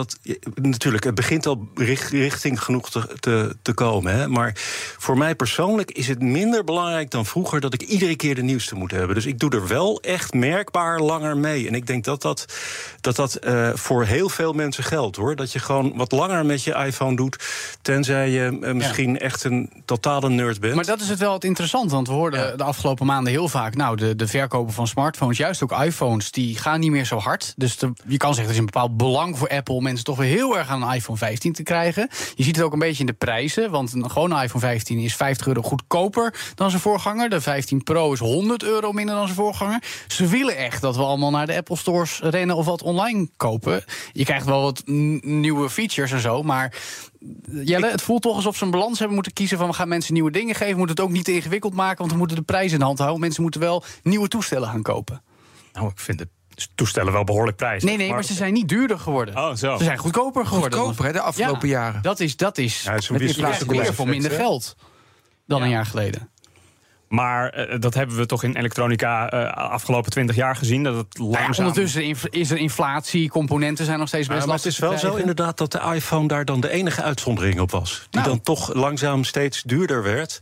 [0.55, 4.13] Natuurlijk, het begint al richt- richting genoeg te, te, te komen.
[4.15, 4.27] Hè?
[4.27, 4.51] Maar
[4.97, 8.75] voor mij persoonlijk is het minder belangrijk dan vroeger dat ik iedere keer de nieuwste
[8.75, 9.15] moet hebben.
[9.15, 11.67] Dus ik doe er wel echt merkbaar langer mee.
[11.67, 12.45] En ik denk dat dat,
[13.01, 15.35] dat, dat eh, voor heel veel mensen geldt hoor.
[15.35, 17.43] Dat je gewoon wat langer met je iPhone doet.
[17.81, 20.75] Tenzij je eh, misschien echt een totale nerd bent.
[20.75, 23.75] Maar dat is het wel het interessant, want we hoorden de afgelopen maanden heel vaak...
[23.75, 27.53] nou, de, de verkopen van smartphones, juist ook iPhones, die gaan niet meer zo hard.
[27.55, 29.81] Dus de- je kan zeggen, er is een bepaald belang voor Apple...
[29.87, 32.09] mensen toch weer heel erg aan een iPhone 15 te krijgen.
[32.35, 35.15] Je ziet het ook een beetje in de prijzen, want een gewone iPhone 15 is
[35.15, 37.29] 50 euro goedkoper dan zijn voorganger.
[37.29, 39.83] De 15 Pro is 100 euro minder dan zijn voorganger.
[40.07, 43.83] Ze willen echt dat we allemaal naar de Apple stores rennen of wat online kopen.
[44.11, 46.75] Je krijgt wel wat nieuwe features en zo, maar...
[47.63, 50.13] Jelle, het voelt toch alsof ze een balans hebben moeten kiezen van we gaan mensen
[50.13, 50.71] nieuwe dingen geven.
[50.71, 52.85] We moeten het ook niet te ingewikkeld maken, want we moeten de prijs in de
[52.85, 53.19] hand houden.
[53.19, 55.21] Mensen moeten wel nieuwe toestellen gaan kopen.
[55.73, 56.27] Nou, ik vind de
[56.75, 57.89] toestellen wel behoorlijk prijzig.
[57.89, 59.37] Nee, nee, maar ze zijn niet duurder geworden.
[59.37, 59.77] Oh, zo.
[59.77, 60.79] Ze zijn goedkoper geworden.
[60.79, 62.01] Goedkoper, hè, de afgelopen Ja, jaren.
[62.01, 62.83] Dat is, dat is.
[62.83, 64.75] Ja, het is een met inflatie meer voor minder geld
[65.45, 66.29] dan een jaar geleden.
[67.07, 70.83] Maar eh, dat hebben we toch in elektronica eh, afgelopen twintig jaar gezien.
[70.83, 71.65] Dat het Nou ja, langzaam...
[71.65, 74.89] ondertussen inf- is er inflatie, componenten zijn nog steeds best Ja, maar het lastig is
[75.01, 78.07] wel zo inderdaad dat de iPhone daar dan de enige uitzondering op was.
[78.09, 78.33] Die Nou.
[78.33, 80.39] dan toch langzaam steeds duurder werd.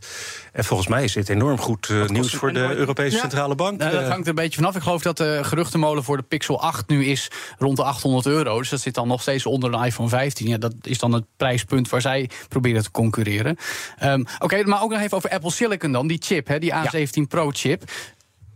[0.52, 3.20] En volgens mij is dit enorm goed eh, nieuws voor de Europese Ja.
[3.20, 3.78] Centrale Bank.
[3.78, 4.76] Nou, dat hangt er een beetje vanaf.
[4.76, 8.58] Ik geloof dat de geruchtenmolen voor de Pixel 8 nu is rond de 800 euro.
[8.58, 10.48] Dus dat zit dan nog steeds onder de iPhone 15.
[10.48, 13.56] Ja, dat is dan het prijspunt waar zij proberen te concurreren.
[13.98, 16.06] Ehm, Oké, maar ook nog even over Apple Silicon dan.
[16.06, 17.82] Die chip, hè, die A17 Pro chip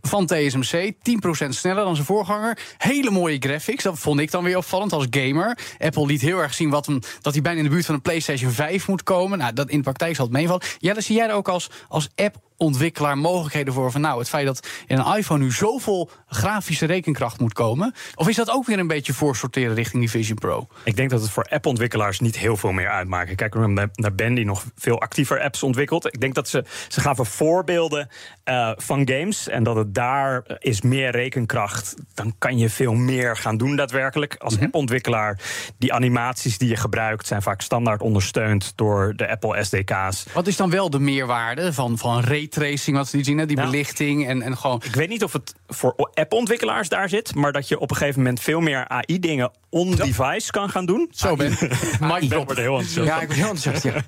[0.01, 0.93] van TSMC.
[1.45, 2.57] 10% sneller dan zijn voorganger.
[2.77, 3.83] Hele mooie graphics.
[3.83, 5.57] Dat vond ik dan weer opvallend als gamer.
[5.79, 8.01] Apple liet heel erg zien wat hem, dat hij bijna in de buurt van een
[8.01, 9.37] PlayStation 5 moet komen.
[9.37, 10.61] Nou, dat in de praktijk zal het meevallen.
[10.79, 12.09] Ja, dan zie jij er ook als, als
[12.61, 13.91] app-ontwikkelaar mogelijkheden voor.
[13.91, 17.93] Van nou, het feit dat in een iPhone nu zoveel grafische rekenkracht moet komen.
[18.15, 20.67] Of is dat ook weer een beetje voorsorteren richting die Vision Pro?
[20.83, 23.35] Ik denk dat het voor app-ontwikkelaars niet heel veel meer uitmaakt.
[23.35, 26.05] Kijk naar, naar Ben die nog veel actiever apps ontwikkelt.
[26.05, 28.09] Ik denk dat ze, ze gaven voorbeelden
[28.43, 29.47] eh, van games.
[29.47, 31.95] En dat het daar is meer rekenkracht.
[32.13, 34.35] Dan kan je veel meer gaan doen daadwerkelijk.
[34.35, 35.39] Als appontwikkelaar,
[35.77, 37.27] die animaties die je gebruikt...
[37.27, 40.25] zijn vaak standaard ondersteund door de Apple SDK's.
[40.33, 42.21] Wat is dan wel de meerwaarde van, van
[42.55, 43.45] raytracing, wat ze die zien, hè?
[43.45, 44.81] die Nou, belichting en, en gewoon...
[44.85, 47.35] Ik weet niet of het voor appontwikkelaars daar zit...
[47.35, 51.07] maar dat je op een gegeven moment veel meer AI-dingen on-device kan gaan doen.
[51.11, 51.49] Zo ben
[52.01, 53.83] Mike Ik er heel enthousiast Ja, ik ben heel enthousiast.
[53.83, 54.03] Ja.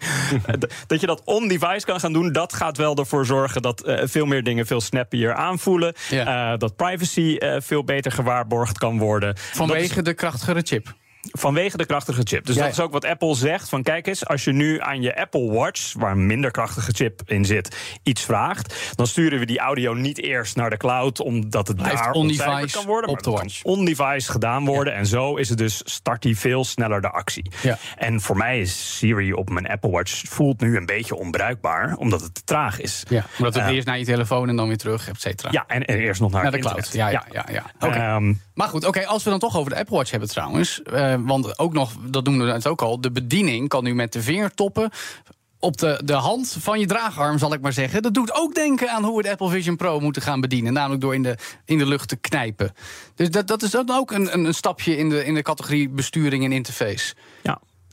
[0.87, 4.25] dat je dat on-device kan gaan doen, dat gaat wel ervoor zorgen dat eh, veel
[4.25, 5.93] meer dingen veel snappier aanvoelen.
[6.09, 6.51] Ja.
[6.51, 9.37] Eh, dat privacy eh, veel beter gewaarborgd kan worden.
[9.37, 10.93] Vanwege de krachtigere chip.
[11.31, 12.45] Vanwege de krachtige chip.
[12.45, 13.69] Dus Ja, dat is ook wat Apple zegt.
[13.69, 17.21] Van kijk eens, als je nu aan je Apple Watch, waar een minder krachtige chip
[17.25, 21.67] in zit, iets vraagt, dan sturen we die audio niet eerst naar de cloud, omdat
[21.67, 23.09] het Blijft daar on-device kan worden.
[23.09, 23.63] op de watch.
[23.63, 24.93] On-device gedaan worden.
[24.93, 27.51] En zo is het dus start die veel sneller de actie.
[27.61, 27.77] Ja.
[27.97, 32.21] En voor mij is Siri op mijn Apple Watch voelt nu een beetje onbruikbaar, omdat
[32.21, 33.03] het te traag is.
[33.09, 35.49] Ja, omdat het Eh, eerst naar je telefoon en dan weer terug, et cetera.
[35.51, 36.89] Ja, en, en eerst nog naar, Naar de cloud.
[36.93, 37.63] Ja, ja, ja.
[37.79, 40.81] Ehm, Maar goed, oké, als we dan toch over de Apple Watch hebben trouwens.
[40.81, 44.13] Eh, want ook nog, dat noemden we het ook al, de bediening kan nu met
[44.13, 44.91] de vingertoppen
[45.63, 48.01] op de, de hand van je draagarm, zal ik maar zeggen.
[48.01, 50.73] Dat doet ook denken aan hoe we de Apple Vision Pro moeten gaan bedienen.
[50.73, 52.73] Namelijk door in de, in de lucht te knijpen.
[53.15, 55.89] Dus dat, dat is dan ook een, een, een stapje in de, in de categorie
[55.89, 57.13] besturing en interface.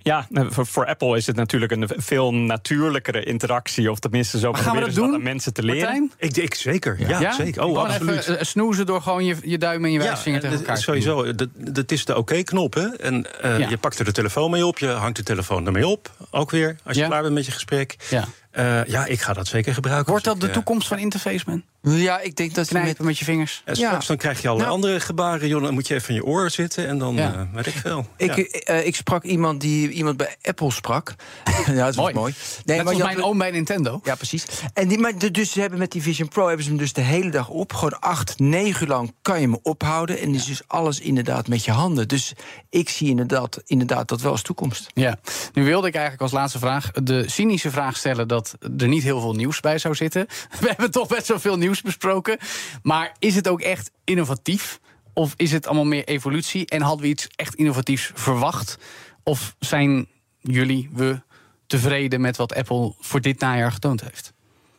[0.03, 0.27] Ja.
[0.31, 3.91] Voor, voor Apple is het natuurlijk een veel natuurlijkere interactie.
[3.91, 5.15] Of tenminste, zo gaan we proberen dat doen?
[5.15, 5.81] aan mensen te leren.
[5.83, 6.13] Martijn?
[6.17, 7.63] Ik, ik zeker, ja, zeker.
[7.65, 8.19] Oh, absoluut.
[8.19, 10.83] even eh, snoezen door gewoon je, je duim en je wijsvinger tegen dat- elkaar te
[10.83, 11.35] sowieso.
[11.73, 12.75] Dat, is de oké-knop.
[12.75, 13.69] hè en eh, Ja.
[13.69, 16.11] je pakt er de telefoon mee op, je hangt de telefoon ermee op.
[16.31, 17.09] Ook weer, als je Ja.
[17.09, 17.97] klaar bent met je gesprek.
[18.11, 18.25] Ja.
[18.51, 20.11] Eh, ja, ik ga dat zeker gebruiken.
[20.11, 21.63] Wordt dat de ik, eh, toekomst van interface, man?
[21.83, 22.99] Ja, ik denk dat je met...
[22.99, 23.63] met je vingers.
[23.65, 24.07] En straks Ja.
[24.09, 24.71] dan krijg je al Nou.
[24.71, 25.63] andere gebaren, joh.
[25.63, 27.33] Dan moet je even in je oor zitten en dan Ja.
[27.35, 28.07] eh, weet ik veel.
[28.17, 31.15] Ik, eh, ik sprak iemand die iemand bij Apple sprak.
[31.67, 32.15] ja, dat was Mooi.
[32.15, 32.35] mooi.
[32.65, 34.01] Net maar als je mijn had- oom bij Nintendo.
[34.05, 34.45] Ja, precies.
[34.75, 36.93] En die, maar de- dus ze hebben met die Vision Pro hebben ze hem dus
[36.93, 37.73] de hele dag op.
[37.73, 40.19] Gewoon acht, negen uur lang kan je hem ophouden.
[40.19, 42.09] En is dus alles inderdaad met je handen.
[42.09, 42.33] Dus
[42.71, 44.87] ik zie inderdaad, inderdaad dat wel als toekomst.
[44.95, 45.19] Ja,
[45.53, 49.21] nu wilde ik eigenlijk als laatste vraag de cynische vraag stellen dat er niet heel
[49.21, 50.27] veel nieuws bij zou zitten.
[50.61, 52.39] We hebben toch best wel veel nieuws besproken.
[52.83, 54.81] Maar is het ook echt innovatief?
[55.13, 56.67] Of is het allemaal meer evolutie?
[56.67, 58.79] En hadden we iets echt innovatiefs verwacht?
[59.23, 60.07] Of zijn
[60.41, 61.21] jullie, we,
[61.67, 64.33] tevreden met wat Apple voor dit najaar getoond heeft?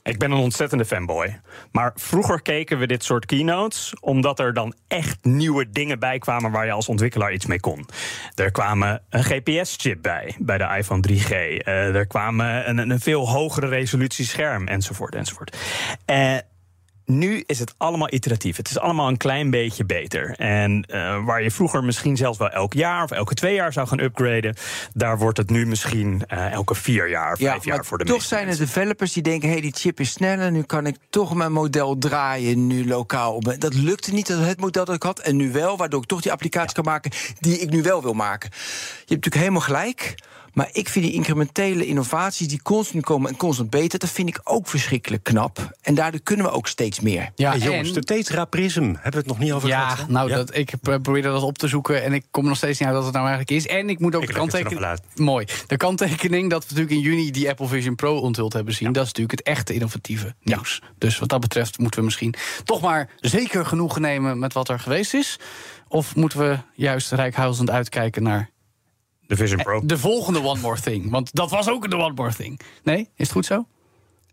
[0.04, 1.40] Ik ben een ontzettende fanboy.
[1.72, 6.52] Maar vroeger keken we dit soort keynotes omdat er dan echt nieuwe dingen bij kwamen
[6.52, 7.86] waar je als ontwikkelaar iets mee kon.
[8.36, 11.30] Er kwamen een GPS-chip bij, bij de iPhone 3G.
[11.30, 15.58] Eh, er kwamen een, een veel hogere resolutie scherm, enzovoort, enzovoort.
[16.06, 16.38] Eh,
[17.18, 18.58] nu is het allemaal iteratief.
[18.58, 20.36] Het is allemaal een klein beetje beter.
[20.38, 23.88] En eh, waar je vroeger misschien zelfs wel elk jaar of elke twee jaar zou
[23.88, 24.56] gaan upgraden,
[24.94, 28.36] daar wordt het nu misschien eh, elke vier jaar, vijf jaar voor de toch meeste
[28.36, 29.48] zijn er developers die denken...
[29.48, 32.68] hé, hey, die chip is sneller, nu kan ik toch mijn model draaien...
[32.68, 33.40] nu lokaal.
[33.40, 35.20] Dat lukte niet, dat het model dat ik had.
[35.20, 37.12] En nu wel, waardoor ik toch die applicatie kan maken...
[37.40, 38.50] die ik nu wel wil maken.
[38.52, 38.58] Je
[38.98, 40.16] hebt natuurlijk helemaal gelijk...
[40.54, 44.40] Maar ik vind die incrementele innovaties die constant komen en constant beter, dat vind ik
[44.44, 45.76] ook verschrikkelijk knap.
[45.82, 47.32] En daardoor kunnen we ook steeds meer.
[47.36, 50.08] Ja, Hey, jongens, en- de Tetra Prism, hebben we het nog niet over Ja, gehad?
[50.08, 50.14] hè?
[50.14, 50.36] nou, Ja?
[50.36, 52.88] Dat, ik pro- probeerde dat op te zoeken en ik kom er nog steeds niet
[52.88, 53.68] uit wat het nou eigenlijk is.
[53.72, 54.98] En ik moet ook Ik de kanttekening.
[55.16, 55.46] Mooi.
[55.68, 58.92] De kanttekening dat we natuurlijk in juni die Apple Vision Pro onthuld hebben zien.
[58.92, 60.82] Dat is natuurlijk het echte innovatieve nieuws.
[60.98, 62.34] Dus wat dat betreft moeten we misschien
[62.64, 65.40] toch maar zeker genoegen nemen met wat er geweest is.
[65.88, 68.50] Of moeten we juist rijkhuizend uitkijken naar
[69.32, 69.82] De Vision Pro.
[69.84, 71.10] de volgende One More Thing?
[71.10, 72.60] Want dat was ook de One More Thing.
[72.84, 73.00] Nee?
[73.00, 73.66] Is het goed zo?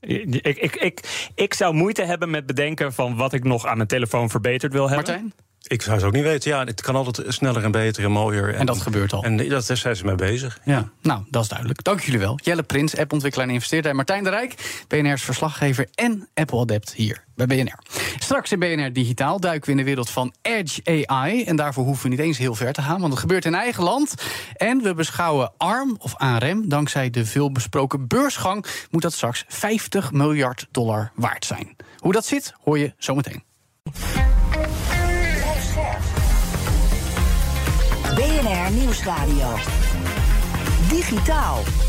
[0.00, 3.88] Ik, ik, ik, ik zou moeite hebben met bedenken van wat ik nog aan mijn
[3.88, 5.06] telefoon verbeterd wil hebben.
[5.06, 5.32] Martijn?
[5.62, 6.50] Ik zou het ook niet weten.
[6.50, 8.54] Ja, het kan altijd sneller en beter en mooier.
[8.54, 9.22] En dat gebeurt al.
[9.22, 10.58] En dat, daar zijn ze mee bezig.
[10.64, 11.82] Ja, nou, dat is duidelijk.
[11.82, 12.38] Dank jullie wel.
[12.42, 13.90] Jelle Prins, appontwikkelaar en investeerder.
[13.90, 17.78] En Martijn de Rijk, BNR's verslaggever en Apple-adept hier bij BNR.
[18.18, 21.44] Straks in BNR Digitaal duiken we in de wereld van Edge AI.
[21.44, 23.84] En daarvoor hoeven we niet eens heel ver te gaan, want het gebeurt in eigen
[23.84, 24.14] land.
[24.56, 26.68] En we beschouwen ARM of ARM.
[26.68, 31.76] Dankzij de veelbesproken beursgang moet dat straks 50 miljard dollar waard zijn.
[31.96, 33.42] Hoe dat zit, hoor je zometeen.
[38.70, 39.54] Nieuwsradio.
[40.88, 41.87] Digitaal.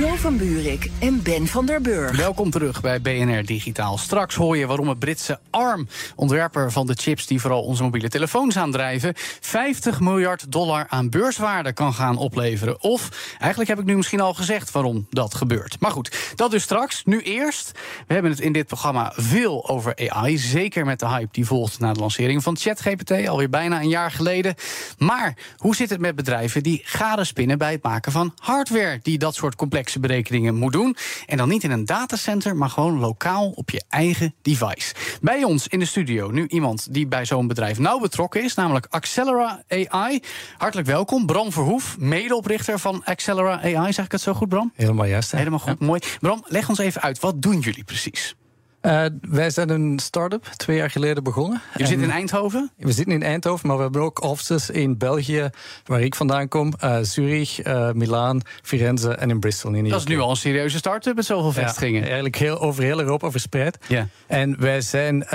[0.00, 2.16] Joe van Buurik en Ben van der Burg.
[2.16, 3.98] Welkom terug bij BNR Digitaal.
[3.98, 8.08] Straks hoor je waarom het Britse ARM, ontwerper van de chips die vooral onze mobiele
[8.08, 12.82] telefoons aandrijven, 50 miljard dollar aan beurswaarde kan gaan opleveren.
[12.82, 13.08] Of
[13.38, 15.76] eigenlijk heb ik nu misschien al gezegd waarom dat gebeurt.
[15.80, 17.04] Maar goed, dat dus straks.
[17.04, 17.70] Nu eerst.
[18.06, 20.38] We hebben het in dit programma veel over AI.
[20.38, 24.10] Zeker met de hype die volgt na de lancering van ChatGPT, alweer bijna een jaar
[24.10, 24.54] geleden.
[24.98, 29.18] Maar hoe zit het met bedrijven die garen spinnen bij het maken van hardware die
[29.18, 30.96] dat soort complexe berekeningen moet doen?
[31.26, 34.94] En dan niet in een datacenter, maar gewoon lokaal op je eigen device.
[35.20, 38.86] Bij ons in de studio nu iemand die bij zo'n bedrijf nauw betrokken is, namelijk
[38.90, 40.20] Accelera AI.
[40.56, 43.92] Hartelijk welkom, Bram Verhoef, medeoprichter van Accelera AI.
[43.92, 44.72] Zeg ik het zo goed, Bram?
[44.74, 45.30] Helemaal juist.
[45.30, 45.38] hè?
[45.38, 46.00] Helemaal goed, mooi.
[46.20, 48.34] Bram, leg ons even uit, wat doen jullie precies?
[48.80, 51.60] Eh, wij zijn een start-up, twee jaar geleden begonnen.
[51.76, 52.70] Je zit in Eindhoven?
[52.76, 55.50] We zitten in Eindhoven, maar we hebben ook offices in België,
[55.84, 56.72] waar ik vandaan kom.
[56.78, 59.72] eh, Zurich, eh Milaan, Firenze en in Bristol.
[59.72, 62.02] In Dat is nu al een serieuze start-up met zoveel Ja, vestigingen.
[62.04, 63.78] eigenlijk heel, over heel Europa verspreid.
[63.88, 64.06] Ja.
[64.26, 65.26] En wij zijn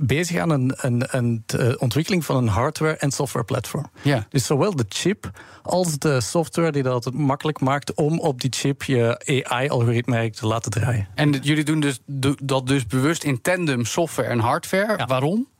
[0.00, 3.90] bezig aan een, een, een de ontwikkeling van een hardware- en softwareplatform.
[4.02, 4.26] Ja.
[4.28, 5.30] Dus zowel de chip
[5.62, 10.46] als de software die dat het makkelijk maakt om op die chip je AI-algoritme te
[10.46, 11.08] laten draaien.
[11.14, 11.98] En jullie doen dus,
[12.42, 15.06] dat dus bewust in tandem software en hardware.
[15.06, 15.50] Waarom?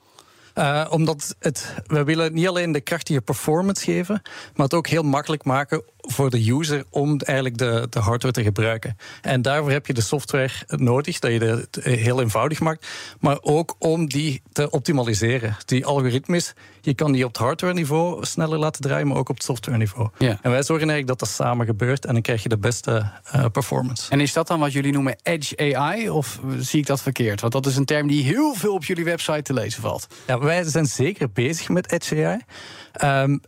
[0.54, 4.22] Eh, omdat het, we willen niet alleen de krachtige performance geven,
[4.54, 8.42] maar het ook heel makkelijk maken voor de user om eigenlijk de, de hardware te
[8.42, 8.96] gebruiken.
[9.20, 12.86] En daarvoor heb je de software nodig, dat je het heel eenvoudig maakt.
[13.20, 15.56] Maar ook om die te optimaliseren.
[15.64, 19.34] Die algoritmes, je kan die op het hardware niveau sneller laten draaien, maar ook op
[19.34, 20.08] het software niveau.
[20.18, 20.38] Ja.
[20.42, 23.44] En wij zorgen eigenlijk dat dat samen gebeurt en dan krijg je de beste eh,
[23.52, 24.10] performance.
[24.10, 26.10] En is dat dan wat jullie noemen Edge AI?
[26.10, 27.40] Of zie ik dat verkeerd?
[27.40, 30.06] Want dat is een term die heel veel op jullie website te lezen valt.
[30.26, 32.40] Ja, wij zijn zeker bezig met Edge AI.
[32.92, 33.38] Ehm,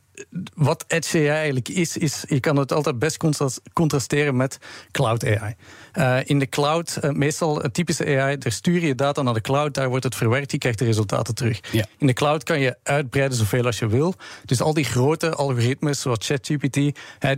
[0.55, 4.59] wat Edge AI eigenlijk is, is je kan het altijd best contras- contrasteren met
[4.91, 5.55] Cloud AI.
[5.93, 9.41] Eh, in de cloud, eh, meestal een typische AI, daar stuur je data naar de
[9.41, 11.61] cloud, daar wordt het verwerkt, je krijgt de resultaten terug.
[11.73, 11.85] Ja.
[11.99, 14.15] In de cloud kan je uitbreiden zoveel als je wil.
[14.45, 16.79] Dus al die grote algoritmes, zoals ChatGPT,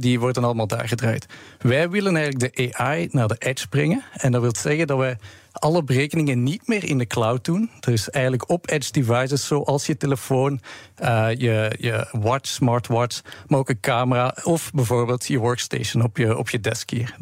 [0.01, 1.27] die worden allemaal daar gedraaid.
[1.59, 4.03] Wij willen eigenlijk de AI naar de edge brengen.
[4.13, 5.17] En dat wil zeggen dat wij
[5.59, 7.71] alle berekeningen niet meer in de cloud doen.
[7.81, 10.61] Dus eigenlijk op edge devices, zoals je telefoon,
[10.95, 16.37] eh, je, je watch, smartwatch, maar ook een camera of bijvoorbeeld je workstation op je,
[16.37, 17.15] op je desk hier.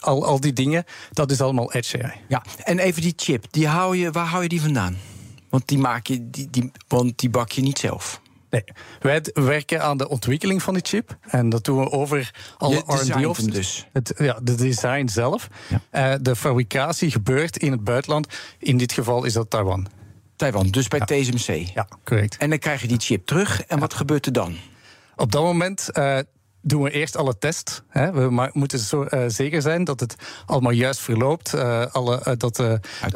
[0.00, 2.12] Al, al die dingen, dat is allemaal edge AI.
[2.28, 4.96] Ja, en even die chip, die hou je, waar hou je die vandaan?
[5.48, 8.20] Want die, maak je, die, die, want die bak je niet zelf.
[8.56, 11.16] Nee, wij werken aan de ontwikkeling van die chip.
[11.20, 13.52] En dat doen we over alle R&D-offices.
[13.52, 13.86] dus.
[13.92, 15.48] Het, ja, de design zelf.
[15.90, 18.28] Eh, de fabricatie gebeurt in het buitenland.
[18.58, 19.86] In dit geval is dat Taiwan.
[20.36, 21.68] Taiwan, dus bij TSMC.
[21.74, 22.36] Ja, correct.
[22.36, 23.62] En dan krijg je die chip terug.
[23.62, 24.56] En wat gebeurt er dan?
[25.16, 26.18] Op dat moment eh,
[26.66, 27.82] doen we eerst alle tests.
[27.88, 28.12] Hè.
[28.12, 31.54] We moeten zo, eh, zeker zijn dat het allemaal juist verloopt.
[31.54, 32.58] eh, alle, eh, dat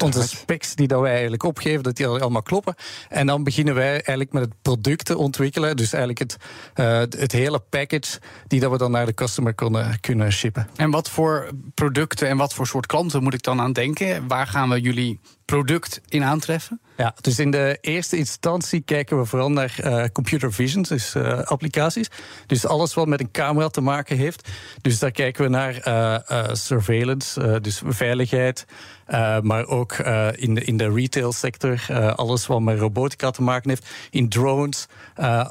[0.02, 2.74] onze specs die dat wij eigenlijk opgeven, dat die al- allemaal kloppen.
[3.08, 5.76] En dan beginnen wij eigenlijk met het product te ontwikkelen.
[5.76, 6.32] Dus eigenlijk
[6.74, 10.68] het, het hele package die dat we dan naar de customer kunnen, kunnen shippen.
[10.76, 14.28] En wat voor producten en wat voor soort klanten moet ik dan aan denken?
[14.28, 16.80] Waar gaan we jullie product in aantreffen?
[16.96, 21.38] Ja, dus in de eerste instantie kijken we vooral naar eh, computer vision, dus eh,
[21.42, 22.10] applicaties.
[22.46, 24.48] Dus alles wat met een camera te maken heeft.
[24.82, 28.66] Dus daar kijken we naar eh, surveillance, dus veiligheid.
[29.10, 33.30] Eh, maar ook eh, in, de, in de retail sector, eh, alles wat met robotica
[33.30, 33.86] te maken heeft.
[34.10, 34.86] In drones,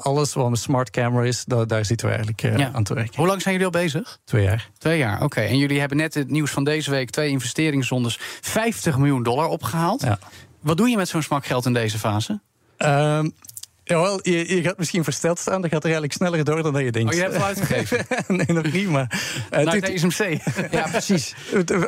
[0.00, 2.70] alles wat met smart camera is, da- daar zitten we eigenlijk Ja.
[2.72, 3.16] aan te werken.
[3.16, 4.18] Hoe lang zijn jullie al bezig?
[4.24, 4.70] Twee jaar.
[4.78, 5.40] Twee jaar, oké.
[5.40, 7.10] En jullie hebben net het nieuws van deze week...
[7.10, 10.02] twee investeringsrondes 50 miljoen dollar opgehaald.
[10.02, 10.18] Ja.
[10.60, 12.40] Wat doe je met zo'n smak geld in deze fase?
[12.76, 13.30] Ehm,
[13.90, 15.60] jawel, je, je gaat misschien versteld staan.
[15.60, 17.08] Dat gaat er eigenlijk sneller door dan dat je denkt.
[17.10, 18.06] Oh, je hebt het uitgegeven?
[18.36, 19.20] nee, nog niet, maar...
[19.50, 20.38] eh, Naar TSMC.
[20.70, 21.34] Ja, precies.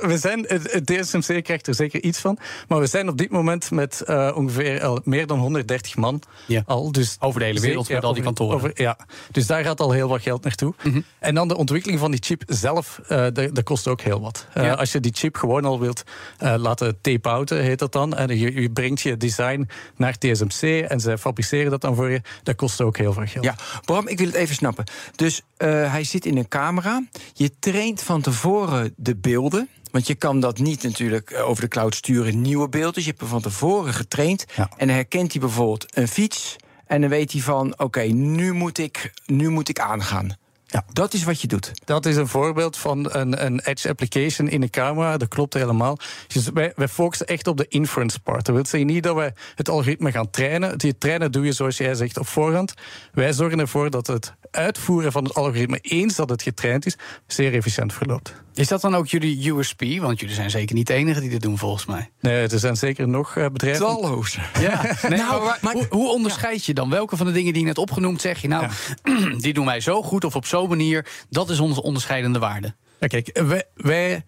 [0.03, 2.38] We zijn, het DSMC krijgt er zeker iets van.
[2.69, 6.62] Maar we zijn op dit moment met eh, ongeveer al meer dan 130 man Ja.
[6.67, 6.93] al.
[6.93, 8.55] Dus Over de hele wereld met al die kantoren.
[8.57, 8.99] over- ja,
[9.31, 10.75] dus daar gaat al heel wat geld naartoe.
[11.19, 14.47] En dan de ontwikkeling van die chip zelf, eh dat, dat kost ook heel wat.
[14.55, 14.73] Eh, Ja.
[14.73, 16.03] Als je die chip gewoon al wilt
[16.38, 18.15] laten tape-outen, heet dat dan.
[18.17, 22.21] En je, je brengt je design naar TSMC en ze fabriceren dat dan voor je.
[22.43, 23.45] Dat kost ook heel veel geld.
[23.45, 24.85] Ja, Bram, ik wil het even snappen.
[25.17, 27.03] Dus eh, hij zit in een camera.
[27.33, 29.69] Je traint van tevoren de beelden.
[29.91, 32.93] Want je kan dat niet natuurlijk eh, over de cloud sturen, nieuwe beelden.
[32.93, 34.45] Dus je hebt hem van tevoren getraind.
[34.57, 34.71] Ja.
[34.77, 36.57] En dan herkent hij bijvoorbeeld een fiets.
[36.87, 40.37] En dan weet hij van, oké, nu moet ik, nu moet ik aangaan.
[40.73, 40.85] Ja.
[40.93, 41.73] Dat is wat je doet.
[41.85, 45.17] Dat is een voorbeeld van een, een edge application in de camera.
[45.17, 45.99] Dat klopt helemaal.
[46.27, 48.47] Dus wij, wij focussen echt op de inference part.
[48.47, 50.79] Dat wil zeggen niet dat wij het algoritme gaan trainen.
[50.79, 52.75] Die trainen doe je zoals jij zegt op voorhand.
[53.13, 57.55] Wij zorgen ervoor dat het uitvoeren van het algoritme, eens dat het getraind is, zeer
[57.55, 58.35] efficiënt verloopt.
[58.55, 59.83] Is dat dan ook jullie USP?
[60.01, 62.11] Want jullie zijn zeker niet de enige die dit doen, volgens mij.
[62.21, 63.87] Nee, er zijn zeker nog eh, bedrijven.
[63.87, 64.41] Talloze.
[64.61, 66.91] Ja, nee, Nou, maar, maar- hoe, hoe onderscheid je dan?
[66.91, 68.67] Welke van de dingen die je net opgenoemd zeg je nou,
[69.38, 71.07] die doen wij zo goed of op zo'n manier?
[71.31, 72.75] Dat is onze onderscheidende waarde.
[73.01, 74.25] Ja, kijk, wij, wij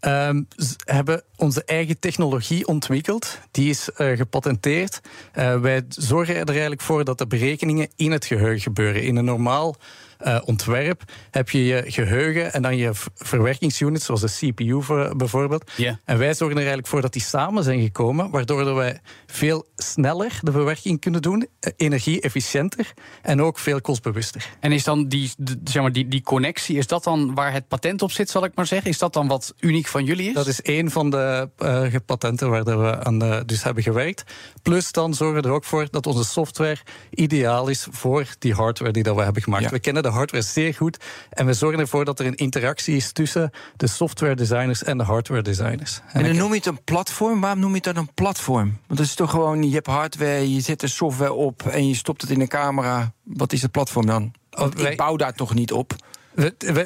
[0.00, 0.42] ehm,
[0.84, 3.38] hebben onze eigen technologie ontwikkeld.
[3.50, 5.00] Die is eh, gepatenteerd.
[5.32, 9.02] Eh, wij zorgen er eigenlijk voor dat de berekeningen in het geheugen gebeuren.
[9.02, 9.76] In een normaal
[10.18, 15.16] eh, ontwerp heb je je geheugen en dan je v- verwerkingsunits, zoals de CPU voor-
[15.16, 15.70] bijvoorbeeld.
[15.76, 15.98] Ja.
[16.04, 19.66] En wij zorgen er eigenlijk voor dat die samen zijn gekomen, waardoor dat wij veel
[19.76, 24.48] sneller de bewerking kunnen doen, eh, energie-efficiënter en ook veel kostbewuster.
[24.60, 27.68] En is dan die, de- zeg maar, die, die connectie, is dat dan waar het
[27.68, 28.90] patent op zit, zal ik maar zeggen?
[28.90, 30.34] Is dat dan wat uniek van jullie is?
[30.34, 34.24] Dat is één van de eh, patenten waar dat we aan dus hebben gewerkt.
[34.62, 36.76] Plus dan zorgen we er ook voor dat onze software
[37.10, 39.62] ideaal is voor die hardware die dat we hebben gemaakt.
[39.64, 39.70] Ja.
[39.70, 40.96] We kennen de hardware zeer goed
[41.30, 45.04] en we zorgen ervoor dat er een interactie is tussen de software designers en de
[45.04, 46.00] hardware designers.
[46.12, 47.40] En dan noem je het een platform.
[47.40, 48.78] Waarom noem je dan een platform?
[48.86, 51.94] Want het is toch gewoon, je hebt hardware, je zet de software op en je
[51.94, 53.12] stopt het in een camera.
[53.22, 54.32] Wat is het platform dan?
[54.50, 55.94] Want wij- ik bouw daar toch niet op?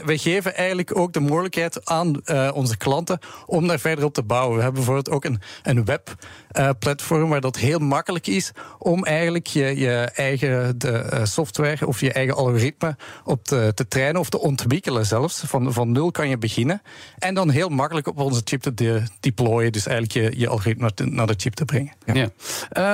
[0.04, 4.22] We, geven eigenlijk ook de mogelijkheid aan uh, onze klanten om daar verder op te
[4.22, 4.56] bouwen.
[4.56, 9.46] We hebben bijvoorbeeld ook een, een webplatform uh, waar dat heel makkelijk is om eigenlijk
[9.46, 14.28] je, je eigen de, uh, software of je eigen algoritme op te, te trainen of
[14.28, 15.42] te ontwikkelen zelfs.
[15.46, 16.82] Van, van nul kan je beginnen
[17.18, 19.72] en dan heel makkelijk op onze chip te de, deployen.
[19.72, 21.92] Dus eigenlijk je, algoritme naar de chip te brengen.
[22.06, 22.30] Ja.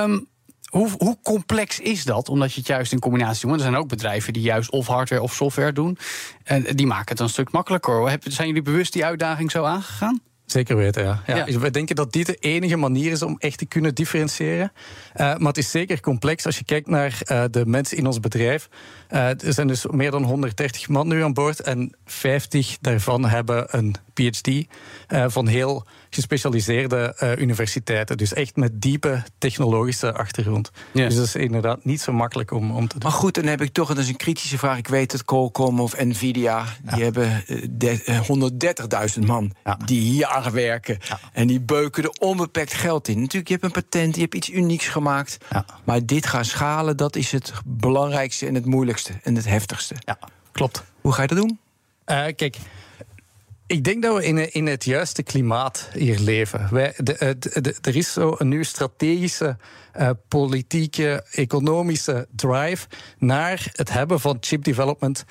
[0.03, 0.27] Um,
[0.69, 2.29] hoe, hoe, complex is dat?
[2.29, 3.55] Omdat je het juist in combinatie doet.
[3.55, 5.97] Er zijn ook bedrijven die juist of hardware of software doen.
[6.43, 8.17] En die maken het een stuk makkelijker.
[8.23, 10.21] Zijn jullie bewust die uitdaging zo aangegaan?
[10.51, 11.21] Zeker weten, ja.
[11.27, 11.45] ja.
[11.45, 11.59] ja.
[11.59, 14.71] We denken dat dit de enige manier is om echt te kunnen differentiëren.
[15.15, 18.19] Uh, maar het is zeker complex als je kijkt naar uh, de mensen in ons
[18.19, 18.69] bedrijf.
[19.11, 21.59] Uh, er zijn dus meer dan 130 man nu aan boord.
[21.59, 24.49] En 50 daarvan hebben een PhD
[25.27, 28.17] van heel gespecialiseerde uh, universiteiten.
[28.17, 30.71] Dus echt met diepe technologische achtergrond.
[30.91, 33.09] Dus dat is inderdaad niet zo makkelijk om, om te doen.
[33.09, 34.77] Maar goed, dan heb ik toch eens een kritische vraag.
[34.77, 36.95] Ik weet het, Qualcomm of Nvidia, ja.
[36.95, 38.21] die hebben uh,
[39.17, 39.77] 130.000 man ja.
[39.85, 40.97] die hier aan werken.
[41.33, 43.19] En die beuken er onbeperkt geld in.
[43.19, 45.37] Natuurlijk, je hebt een patent, je hebt iets unieks gemaakt.
[45.83, 49.95] Maar dit gaan schalen, dat is het belangrijkste en het moeilijkste en het heftigste.
[49.99, 50.19] Ja,
[50.51, 50.83] klopt.
[51.01, 51.59] Hoe ga je dat doen?
[52.05, 52.57] Uh, kijk,
[53.69, 56.67] ik denk dat we in, in het juiste klimaat hier leven.
[56.71, 59.57] Wij, de, er is zo een nieuwe strategische,
[59.97, 65.25] uh, politieke, economische drive naar het hebben van chip development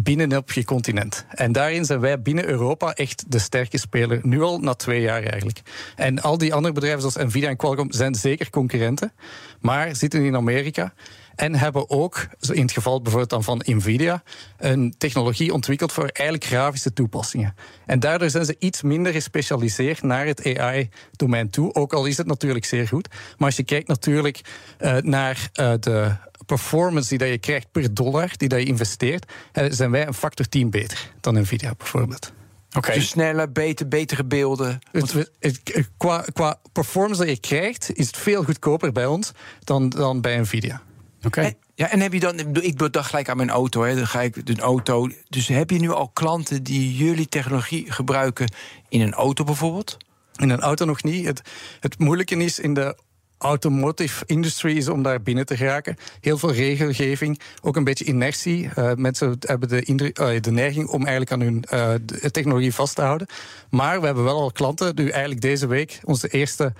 [0.00, 1.24] binnen op je continent.
[1.28, 4.20] En daarin zijn wij binnen Europa echt de sterke speler.
[4.22, 5.60] Nu al na twee jaar eigenlijk.
[5.96, 9.12] En al die andere bedrijven zoals Nvidia en Qualcomm zijn zeker concurrenten,
[9.60, 10.92] maar zitten in Amerika.
[11.34, 14.22] En hebben ook, in het geval bijvoorbeeld dan van Nvidia,
[14.58, 17.54] een technologie ontwikkeld voor eigenlijk grafische toepassingen.
[17.86, 21.74] En daardoor zijn ze iets minder gespecialiseerd naar het AI-domein toe.
[21.74, 23.08] Ook al is het natuurlijk zeer goed.
[23.10, 24.40] Maar als je kijkt natuurlijk
[24.80, 26.16] uh, naar uh, de
[26.46, 30.14] performance die dat je krijgt per dollar die dat je investeert, uh, zijn wij een
[30.14, 32.32] factor 10 beter dan Nvidia bijvoorbeeld.
[32.76, 32.94] Okay.
[32.94, 34.78] Dus sneller, beter, betere beelden.
[34.90, 35.60] Het, het,
[35.96, 39.32] qua, qua performance dat je krijgt, is het veel goedkoper bij ons
[39.64, 40.82] dan, dan bij Nvidia.
[41.26, 41.52] Oké.
[41.74, 44.36] Ja, en heb je dan, ik dacht gelijk aan mijn auto, hè, dan ga ik
[44.44, 45.10] een auto.
[45.28, 48.52] Dus heb je nu al klanten die jullie technologie gebruiken
[48.88, 49.96] in een auto bijvoorbeeld?
[50.32, 51.26] In een auto nog niet.
[51.26, 51.42] Het,
[51.80, 52.96] het moeilijke is in de
[53.42, 55.96] automotive industry is om daar binnen te geraken.
[56.20, 58.68] Heel veel regelgeving, ook een beetje inertie.
[58.78, 61.94] Uh, mensen hebben de, uh, de, neiging om eigenlijk aan hun uh,
[62.30, 63.26] technologie vast te houden.
[63.70, 64.94] Maar we hebben wel al klanten.
[64.94, 66.72] Nu eigenlijk deze week onze eerste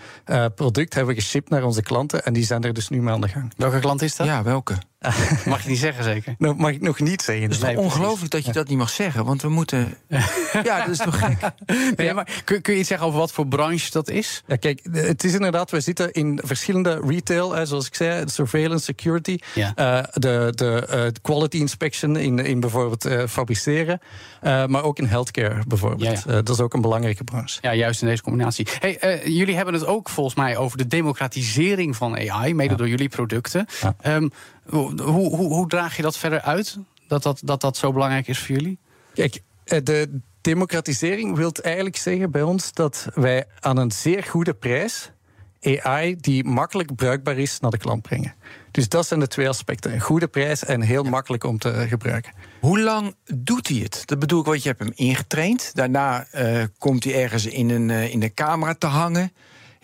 [0.55, 2.25] product hebben we geshipped naar onze klanten.
[2.25, 3.53] En die zijn er dus nu mee aan de gang.
[3.57, 4.27] Welke klant is dat?
[4.27, 4.75] Ja, welke?
[5.47, 6.35] Mag je niet zeggen, zeker?
[6.39, 7.45] Nou, mag ik nog niet zeggen.
[7.45, 9.95] Het is nee, ongelooflijk dat je dat niet mag zeggen, want we moeten.
[10.63, 11.53] ja, dat is toch gek?
[11.97, 14.43] Nee, maar kun, kun, je iets zeggen over wat voor branche dat is?
[14.47, 19.39] Ja, kijk, het is inderdaad, we zitten in verschillende retail, zoals ik zei, surveillance, security,
[19.55, 19.73] ja.
[19.77, 24.01] uh, de, de uh, quality inspection in, in bijvoorbeeld uh, fabriceren,
[24.43, 26.23] maar ook in healthcare bijvoorbeeld.
[26.25, 27.59] Ja, dat is ook een belangrijke branche.
[27.61, 28.67] Ja, juist in deze combinatie.
[28.79, 33.09] Hey, jullie hebben het ook volgens mij over de democratisering van AI, mede door jullie
[33.09, 33.67] producten.
[34.07, 34.31] Um,
[34.73, 36.79] hoe, hoe, hoe draag je dat verder uit?
[37.07, 38.79] Dat dat, dat dat zo belangrijk is voor jullie?
[39.15, 44.55] Kijk, eh, de democratisering wil eigenlijk zeggen bij ons dat wij aan een zeer goede
[44.55, 45.11] prijs
[45.63, 48.35] AI die makkelijk bruikbaar is naar de klant brengen.
[48.71, 49.93] Dus dat zijn de twee aspecten.
[49.93, 52.33] Een goede prijs en heel makkelijk om te gebruiken.
[52.61, 54.03] Hoe lang doet hij het?
[54.05, 55.71] Dat bedoel ik, want je hebt hem ingetraind.
[55.75, 59.33] Daarna uh, komt hij ergens in een, uh, in de camera te hangen.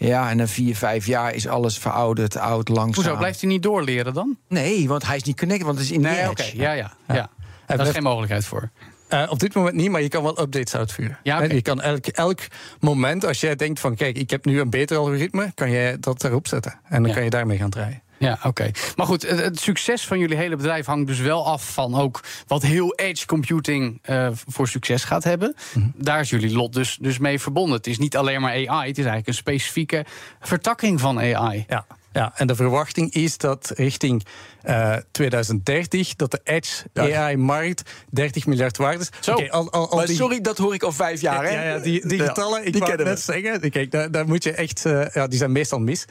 [0.00, 3.04] Ja, en na vier, vijf jaar is alles verouderd, oud, langzaam.
[3.04, 4.36] Hoezo, blijft hij niet doorleren dan?
[4.48, 6.52] Nee, want hij is niet connected, want het is in nee, oké, okay.
[6.54, 7.14] ja, ja, ja.
[7.14, 7.30] ja.
[7.66, 8.70] Daar is geen mogelijkheid voor.
[9.10, 11.18] Uh, op dit moment niet, maar je kan wel updates uitvoeren.
[11.22, 11.54] Ja, okay.
[11.54, 12.40] Je kan elk, elk
[12.80, 13.94] moment, als jij denkt van...
[13.94, 16.72] kijk, ik heb nu een beter algoritme, kan jij dat erop zetten.
[16.84, 17.14] En dan ja.
[17.14, 18.02] kan je daarmee gaan draaien.
[18.18, 18.70] Ja, oké.
[18.96, 22.20] Maar goed, het, het, succes van jullie hele bedrijf hangt dus wel af van ook
[22.46, 25.54] wat heel edge computing uh, voor succes gaat hebben.
[25.74, 26.04] Mm -hmm.
[26.04, 27.76] Daar is jullie lot dus, dus mee verbonden.
[27.76, 30.04] Het is niet alleen maar AI, het is eigenlijk een specifieke
[30.40, 31.64] vertakking van AI.
[31.68, 31.86] Ja.
[32.12, 34.24] Ja, en de verwachting is dat richting
[34.64, 39.08] uh, 2030 dat de Edge AI-markt 30 miljard waard is.
[39.20, 39.32] Zo.
[39.32, 40.16] Okay, al, al, al die...
[40.16, 41.44] sorry, dat hoor ik al vijf jaar.
[41.44, 41.50] Hè?
[41.50, 44.84] Ja, ja, die, die getallen, ik wou net zeggen, kijk, daar, daar, moet je echt,
[44.86, 46.04] uh, ja, die zijn meestal mis.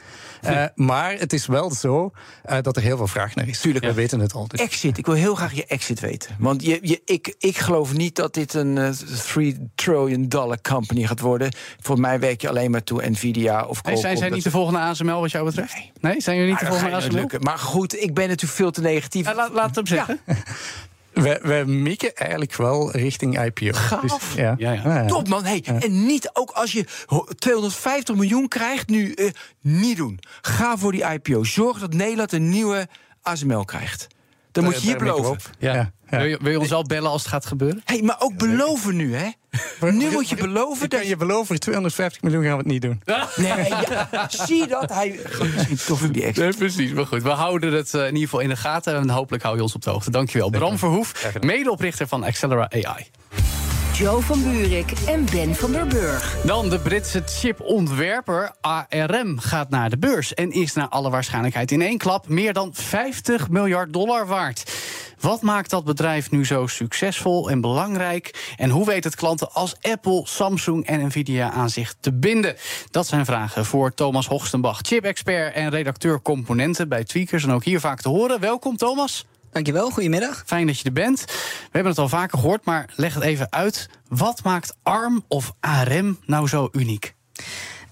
[0.44, 2.10] Uh, maar het is wel zo
[2.50, 3.60] uh, dat er heel veel vraag naar is.
[3.60, 4.48] Tuurlijk, we weten het al.
[4.48, 4.60] Dus.
[4.60, 6.36] Exit, ik wil heel graag je exit weten.
[6.38, 8.94] Want je, je, ik, ik geloof niet dat dit een
[9.26, 11.52] 3 trillion dollar company gaat worden.
[11.80, 14.78] Voor mij werk je alleen maar toe Nvidia of Nee, zijn zij niet de volgende
[14.78, 15.74] ASML wat jou betreft?
[15.74, 17.28] Nee, nee zijn jullie niet de volgende ASML?
[17.40, 19.26] Maar goed, ik ben natuurlijk veel te negatief.
[19.26, 20.20] Ja, laat, laat het hem zeggen.
[20.26, 20.34] Ja.
[21.22, 23.72] Wij, wij mikken eigenlijk wel richting IPO.
[23.72, 24.00] Gaaf.
[24.00, 24.54] Dus, ja.
[24.58, 25.06] Ja, ja.
[25.06, 25.44] Top man.
[25.44, 26.84] Hey, En niet ook als je
[27.38, 29.30] 250 miljoen krijgt, nu uh,
[29.60, 30.18] niet doen.
[30.40, 31.44] Ga voor die IPO.
[31.44, 32.88] Zorg dat Nederland een nieuwe
[33.22, 34.06] ASML krijgt.
[34.52, 35.40] Dan moet je hier beloven.
[35.58, 35.92] Ja.
[36.10, 36.18] Ja.
[36.18, 37.82] Wil, je, wil je ons wel bellen als het gaat gebeuren?
[37.84, 39.30] Hey, maar ook beloven nu, hè?
[39.80, 42.66] Nu moet je beloven Ik dat kan je beloven, voor 250 miljoen gaan we het
[42.66, 43.02] niet doen.
[43.36, 43.68] Nee,
[44.10, 44.92] ja, zie je dat?
[44.92, 45.20] Hij
[45.54, 46.44] misschien toch die extra.
[46.44, 46.92] Nee, precies.
[46.92, 48.94] Maar goed, we houden het eh, in ieder geval in de gaten.
[48.94, 50.10] En hopelijk hou je ons op de hoogte.
[50.10, 50.50] Dankjewel.
[50.50, 53.06] Bram Verhoef, medeoprichter van Accelera AI.
[53.98, 56.40] Joe van Buurik en Ben van der Burg.
[56.44, 60.34] Dan de Britse chipontwerper ARM gaat naar de beurs...
[60.34, 64.72] en is naar alle waarschijnlijkheid in één klap meer dan 50 miljard dollar waard.
[65.20, 68.54] Wat maakt dat bedrijf nu zo succesvol en belangrijk?
[68.56, 72.56] En hoe weet het klanten als Apple, Samsung en Nvidia aan zich te binden?
[72.90, 77.44] Dat zijn vragen voor Thomas Hoogstenbach, chip-expert en redacteur componenten bij Tweakers.
[77.44, 78.40] En ook hier vaak te horen.
[78.40, 79.26] Welkom, Thomas.
[79.50, 80.42] Dankjewel, goedemiddag.
[80.46, 81.24] Fijn dat je er bent.
[81.24, 83.88] We hebben het al vaker gehoord, maar leg het even uit.
[84.08, 87.14] Wat maakt ARM of ARM nou zo uniek?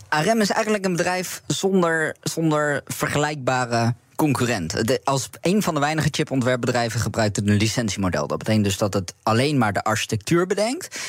[0.08, 4.86] ARM is eigenlijk een bedrijf zonder, zonder vergelijkbare concurrent.
[4.86, 8.26] De, als een van de weinige chipontwerpbedrijven gebruikt het een licentiemodel.
[8.26, 11.00] Dat betekent dus dat het alleen maar de architectuur bedenkt.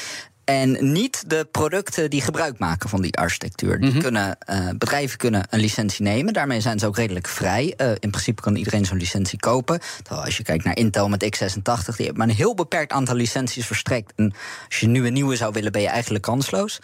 [0.48, 3.80] En niet de producten die gebruik maken van die architectuur.
[3.80, 6.34] Die kunnen, eh, bedrijven kunnen een licentie nemen.
[6.34, 7.74] Daarmee zijn ze ook redelijk vrij.
[7.78, 9.80] Eh, in principe kan iedereen zo'n licentie kopen.
[10.04, 13.16] Terwijl als je kijkt naar Intel met x86, die heeft maar een heel beperkt aantal
[13.16, 14.14] licenties verstrekt.
[14.16, 14.34] En
[14.68, 16.80] als je nu een nieuwe zou willen, ben je eigenlijk kansloos.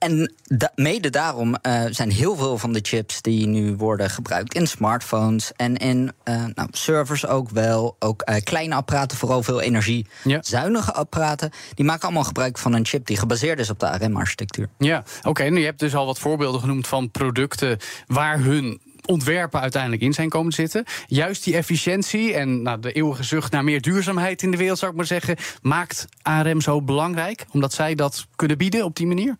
[0.00, 4.54] En da- mede daarom eh, zijn heel veel van de chips die nu worden gebruikt
[4.54, 7.96] in smartphones en in eh, nou, servers ook wel.
[7.98, 11.50] Ook eh, kleine apparaten, vooral veel energiezuinige apparaten.
[11.74, 14.68] Die maken allemaal gebruik van een chip die gebaseerd is op de ARM-architectuur.
[14.78, 15.42] Ja, oké.
[15.42, 18.80] nu je hebt dus al wat voorbeelden genoemd van producten waar hun
[19.10, 20.84] ontwerpen uiteindelijk in zijn komen zitten.
[21.06, 24.90] Juist die efficiëntie en nou, de eeuwige zucht naar meer duurzaamheid in de wereld, zou
[24.90, 29.36] ik maar zeggen, maakt ARM zo belangrijk, omdat zij dat kunnen bieden op die manier.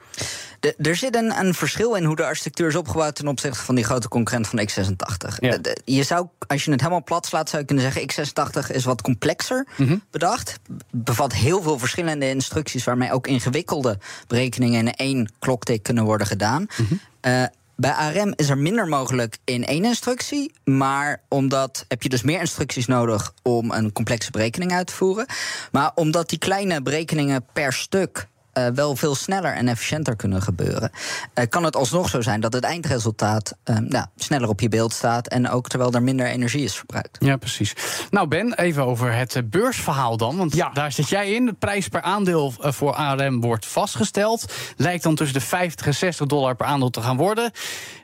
[0.60, 3.74] De- er zit een, een verschil in hoe de architectuur is opgebouwd ten opzichte van
[3.74, 5.34] die grote concurrent van x86.
[5.38, 5.50] Ja.
[5.50, 8.70] De- de- je zou, als je het helemaal plat slaat, zou je kunnen zeggen: x86
[8.74, 9.96] is wat complexer Mhm.
[10.10, 10.58] bedacht.
[10.90, 16.66] Bevat heel veel verschillende instructies waarmee ook ingewikkelde berekeningen in één kloktik kunnen worden gedaan.
[16.76, 16.94] Mhm.
[17.20, 17.42] Eh,
[17.80, 20.52] bij ARM is er minder mogelijk in één instructie.
[20.64, 25.26] Maar omdat heb je dus meer instructies nodig om een complexe berekening uit te voeren.
[25.72, 30.90] Maar omdat die kleine berekeningen per stuk eh, wel veel sneller en efficiënter kunnen gebeuren,
[31.34, 34.92] eh, kan het alsnog zo zijn dat het eindresultaat eh, nou, sneller op je beeld
[34.92, 35.28] staat.
[35.28, 37.16] En ook terwijl er minder energie is verbruikt.
[37.20, 37.74] Ja, precies.
[38.10, 40.36] Nou, Ben, even over het beursverhaal dan.
[40.36, 41.46] Want daar zit jij in.
[41.46, 44.52] De prijs per aandeel voor ARM wordt vastgesteld.
[44.76, 47.50] Lijkt dan tussen de 50 en 60 dollar per aandeel te gaan worden.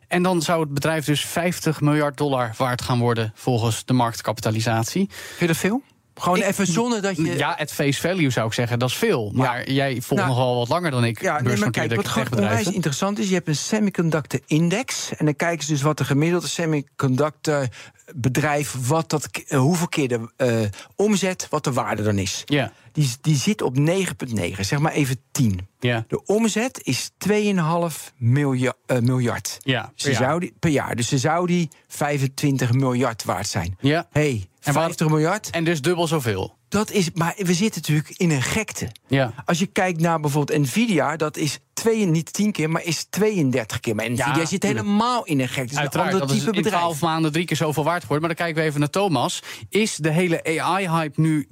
[0.09, 5.09] En dan zou het bedrijf dus 50 miljard dollar waard gaan worden volgens de marktkapitalisatie.
[5.11, 5.83] Vind je dat veel?
[6.21, 7.37] Gewoon even zonder dat je...
[7.37, 9.31] Ja, het face value zou ik zeggen, dat is veel.
[9.35, 11.21] Maar jij volgt Nou, nogal wat langer dan ik.
[11.21, 13.29] Ja, nee, maar kijk, wat gewoon onwijs interessant is...
[13.29, 15.11] je hebt een semiconductor index...
[15.17, 17.69] en dan kijken ze dus wat de gemiddelde semiconductor
[18.15, 18.75] bedrijf...
[18.87, 20.61] Wat dat, eh, hoeveel keer de eh,
[20.95, 22.43] omzet, wat de waarde dan is.
[22.45, 22.73] Ja.
[22.93, 25.69] Die, die zit op 9,9, zeg maar even 10.
[25.81, 26.05] Ja.
[26.09, 29.59] De omzet is 2,5 miljard, eh, miljard.
[29.61, 30.29] Ja, Ze per jaar.
[30.29, 30.97] zou die, per jaar.
[30.97, 33.77] Dus ze zou die 25 miljard waard zijn.
[33.81, 34.07] Ja.
[34.11, 35.51] hey, En waar- 50 miljard.
[35.51, 36.55] En dus dubbel zoveel.
[36.69, 38.89] Dat is, maar we zitten natuurlijk in een gekte.
[39.07, 39.33] Ja.
[39.45, 43.81] Als je kijkt naar bijvoorbeeld Nvidia, dat is twee, niet 10 keer, maar is 32
[43.81, 43.95] keer.
[43.95, 45.77] Maar Nvidia zit helemaal in een gekte.
[45.79, 46.69] Uiteraard, een dat is in bedrijf.
[46.77, 48.27] 12 maanden drie keer zoveel waard geworden.
[48.27, 49.43] Maar dan kijken we even naar Thomas.
[49.69, 51.49] Is de hele AI-hype nu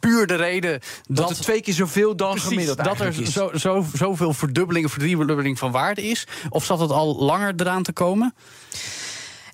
[0.00, 3.32] puur de reden dat, twee keer zoveel dan Precies, gemiddeld dat er is.
[3.32, 6.26] zo, zo, zoveel verdubbeling of verdriedubbelling van waarde is?
[6.48, 8.34] Of zat het al langer eraan te komen?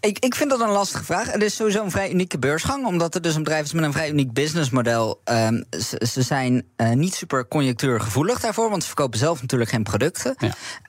[0.01, 1.33] Ik, ik vind dat een lastige vraag.
[1.33, 3.93] Het is sowieso een vrij unieke beursgang, omdat het dus een bedrijf is met een
[3.93, 5.21] vrij uniek businessmodel.
[5.25, 9.83] Ehm, ze, ze zijn eh, niet super conjunctuurgevoelig daarvoor, want ze verkopen zelf natuurlijk geen
[9.83, 10.35] producten.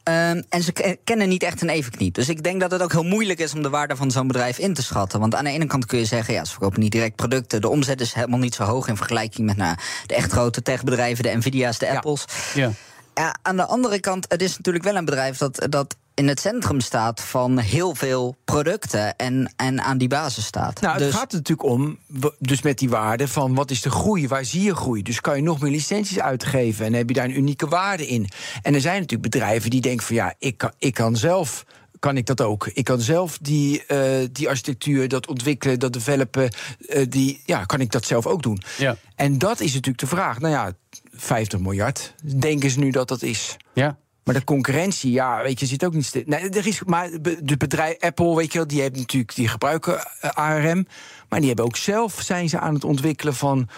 [0.03, 2.11] Ehm, en ze ke- kennen niet echt een evenknie.
[2.11, 4.57] Dus ik denk dat het ook heel moeilijk is om de waarde van zo'n bedrijf
[4.57, 5.19] in te schatten.
[5.19, 7.61] Want aan de ene kant kun je zeggen, ja, ze verkopen niet direct producten.
[7.61, 11.23] De omzet is helemaal niet zo hoog in vergelijking met nou, de echt grote techbedrijven,
[11.23, 12.25] de Nvidia's, de Apples.
[12.53, 12.71] Ja.
[13.15, 16.39] Ja, aan de andere kant, het is natuurlijk wel een bedrijf dat, dat in het
[16.39, 20.81] centrum staat van heel veel producten en, en aan die basis staat.
[20.81, 21.97] Nou, het dus, gaat er natuurlijk om,
[22.39, 25.01] dus met die waarde van wat is de groei, waar zie je groei?
[25.03, 28.29] Dus kan je nog meer licenties uitgeven en heb je daar een unieke waarde in?
[28.61, 31.65] En er zijn natuurlijk bedrijven die denken van ja, ik kan, ik kan zelf.
[31.99, 32.67] Kan ik dat ook?
[32.67, 36.49] Ik kan zelf die, eh, die architectuur, dat ontwikkelen, dat developen,
[36.87, 38.61] eh, die, ja, kan ik dat zelf ook doen?
[38.77, 38.95] Ja.
[39.15, 40.39] En dat is natuurlijk de vraag.
[40.39, 40.71] Nou ja,
[41.13, 43.57] 50 miljard, denken ze nu dat dat is?
[43.73, 43.97] Ja.
[44.29, 46.23] Maar de concurrentie, ja, weet je, zit ook niet stil.
[46.25, 47.09] Nee, er is, maar
[47.41, 50.87] de bedrijf Apple, weet je wel, die hebben natuurlijk, die gebruiken eh, ARM.
[51.29, 53.69] Maar die hebben ook zelf zijn ze aan het ontwikkelen van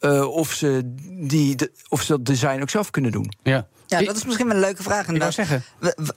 [0.00, 0.80] uh, of ze
[1.28, 3.32] die de, of ze dat design ook zelf kunnen doen.
[3.42, 3.66] Ja.
[3.86, 5.08] Ja, dat is misschien wel een leuke vraag.
[5.08, 5.64] Ik wou zeggen.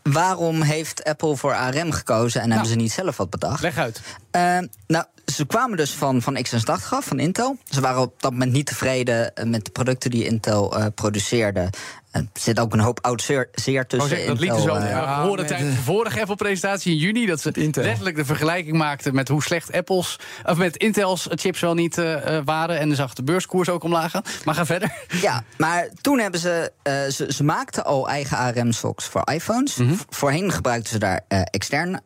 [0.03, 2.59] Waarom heeft Apple voor ARM gekozen en Nou.
[2.59, 3.61] hebben ze niet zelf wat bedacht?
[3.61, 4.01] Leg uit.
[4.31, 7.57] Uh, nou, ze kwamen dus van, van x86 af, van Intel.
[7.69, 11.69] Ze waren op dat moment niet tevreden eh, met de producten die Intel uh, produceerde.
[12.11, 14.11] Er zit ook een hoop oud zeer, zeer tussen.
[14.11, 17.25] Oh, zeg, dat lieten ze uh, horen tijdens de vorige Apple-presentatie in juni.
[17.25, 17.83] Dat ze Intel.
[17.83, 22.39] letterlijk de vergelijking maakten met hoe slecht Apple's, of met Intel's chips wel niet uh,
[22.45, 22.79] waren.
[22.79, 24.23] En dan zag de beurskoers ook omlaag gaan.
[24.45, 24.91] Maar ga verder.
[25.21, 26.71] Ja, maar toen hebben ze.
[26.83, 29.75] Uh, ze, ze maakten al eigen ARM-socks voor iPhones.
[29.75, 29.97] Mm -hmm.
[30.09, 32.01] Voorheen gebruikten ze daar extern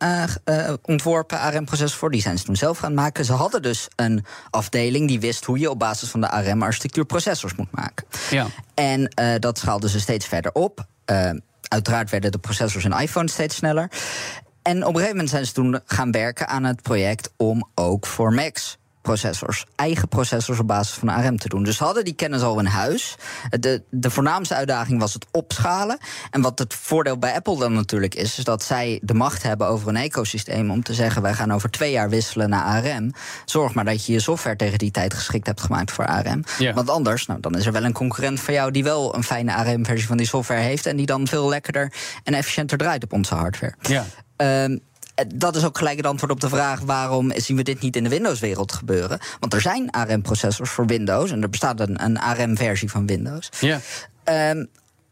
[0.82, 2.10] ontworpen ARM-processors voor.
[2.10, 3.15] Die zijn ze toen zelf gaan maken.
[3.24, 7.54] Ze hadden dus een afdeling die wist hoe je op basis van de ARM-architectuur processors
[7.54, 8.06] moet maken.
[8.30, 8.46] Ja.
[8.74, 10.86] En dat schaalden ze steeds verder op.
[11.10, 11.30] Uh,
[11.68, 13.90] uiteraard werden de processors in iPhone steeds sneller.
[14.62, 18.06] En op een gegeven moment zijn ze toen gaan werken aan het project om ook
[18.06, 21.62] voor Macs processors, eigen processors op basis van ARM te doen.
[21.62, 23.16] Dus ze hadden die kennis al in huis.
[23.50, 25.98] De, de voornaamste uitdaging was het opschalen.
[26.30, 29.66] En wat het voordeel bij Apple dan natuurlijk is, is dat zij de macht hebben
[29.66, 33.12] over een ecosysteem om te zeggen: wij gaan over twee jaar wisselen naar ARM.
[33.44, 36.44] Zorg maar dat je je software tegen die tijd geschikt hebt gemaakt voor ARM.
[36.58, 36.72] Ja.
[36.72, 39.54] Want anders, nou, dan is er wel een concurrent van jou die wel een fijne
[39.54, 41.92] ARM-versie van die software heeft en die dan veel lekkerder
[42.24, 43.74] en efficiënter draait op onze hardware.
[43.80, 44.04] Ja.
[44.36, 44.80] Um,
[45.34, 48.02] dat is ook gelijk het antwoord op de vraag waarom zien we dit niet in
[48.02, 49.18] de Windows-wereld gebeuren.
[49.40, 53.48] Want er zijn ARM-processors voor Windows en er bestaat een, een ARM-versie van Windows.
[53.60, 53.80] Ja.
[54.50, 54.68] Um,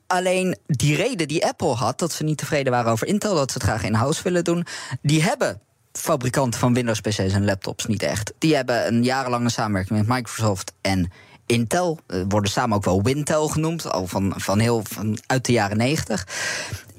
[0.06, 3.58] alleen die reden die Apple had, dat ze niet tevreden waren over Intel, dat ze
[3.58, 4.66] het graag in-house willen doen,
[5.02, 5.60] die hebben
[5.92, 8.32] fabrikanten van Windows-PC's en laptops niet echt.
[8.38, 11.12] Die hebben een jarenlange samenwerking met Microsoft en
[11.46, 11.98] Intel.
[12.28, 16.26] Worden samen ook wel Wintel genoemd, al van, van heel van uit de jaren 90.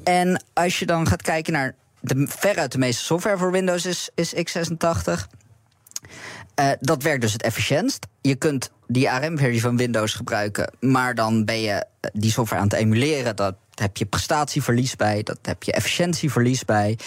[0.03, 1.75] En als je dan gaat kijken naar
[2.05, 5.11] de, veruit de meeste software voor Windows is, is x86.
[6.59, 8.05] Uh, dat werkt dus het efficiëntst.
[8.21, 12.77] Je kunt die ARM-versie van Windows gebruiken, maar dan ben je die software aan het
[12.77, 13.35] emuleren.
[13.35, 16.97] Dat heb je prestatieverlies bij, dat heb je efficiëntieverlies bij.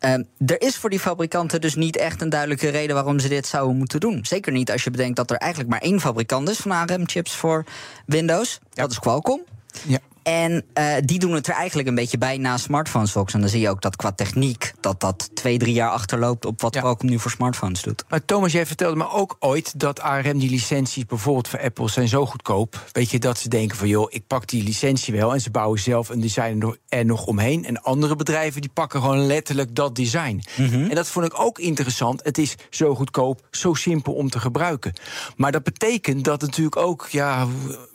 [0.00, 0.12] Uh,
[0.46, 3.76] er is voor die fabrikanten dus niet echt een duidelijke reden waarom ze dit zouden
[3.76, 4.24] moeten doen.
[4.24, 7.64] Zeker niet als je bedenkt dat er eigenlijk maar één fabrikant is van ARM-chips voor
[8.06, 8.58] Windows.
[8.62, 8.82] Ja.
[8.82, 9.44] Dat is Qualcomm.
[9.86, 9.98] Ja.
[10.26, 13.10] En uh, die doen het er eigenlijk een beetje bij na smartphones.
[13.10, 13.34] Fox.
[13.34, 16.60] En dan zie je ook dat qua techniek dat dat twee, drie jaar achterloopt op
[16.60, 16.80] wat ja.
[16.80, 18.04] Qualcomm nu voor smartphones doet.
[18.08, 22.08] Maar Thomas, jij vertelde me ook ooit dat ARM die licenties bijvoorbeeld voor Apple zijn
[22.08, 22.84] zo goedkoop.
[22.92, 25.32] Weet je, dat ze denken van joh, ik pak die licentie wel.
[25.32, 27.64] En ze bouwen zelf een design er nog omheen.
[27.64, 30.42] En andere bedrijven die pakken gewoon letterlijk dat design.
[30.56, 30.62] Mhm.
[30.62, 30.88] Mm -hmm.
[30.88, 32.24] En dat vond ik ook interessant.
[32.24, 34.92] Het is zo goedkoop, zo simpel om te gebruiken.
[35.36, 37.46] Maar dat betekent dat natuurlijk ook, ja,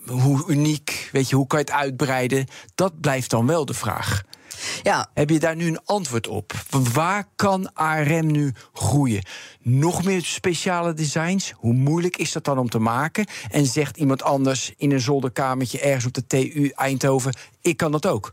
[0.08, 2.48] hoe uniek, weet je, hoe kan je het uitbreiden?
[2.76, 4.24] Dat blijft dan wel de vraag.
[4.84, 5.10] Ja.
[5.14, 6.54] Heb je daar nu een antwoord op?
[6.94, 9.26] Waar kan ARM nu groeien?
[9.62, 11.54] Nog meer speciale designs?
[11.56, 13.26] Hoe moeilijk is dat dan om te maken?
[13.50, 18.06] En zegt iemand anders in een zolderkamertje ergens op de TU Eindhoven: ik kan dat
[18.06, 18.32] ook.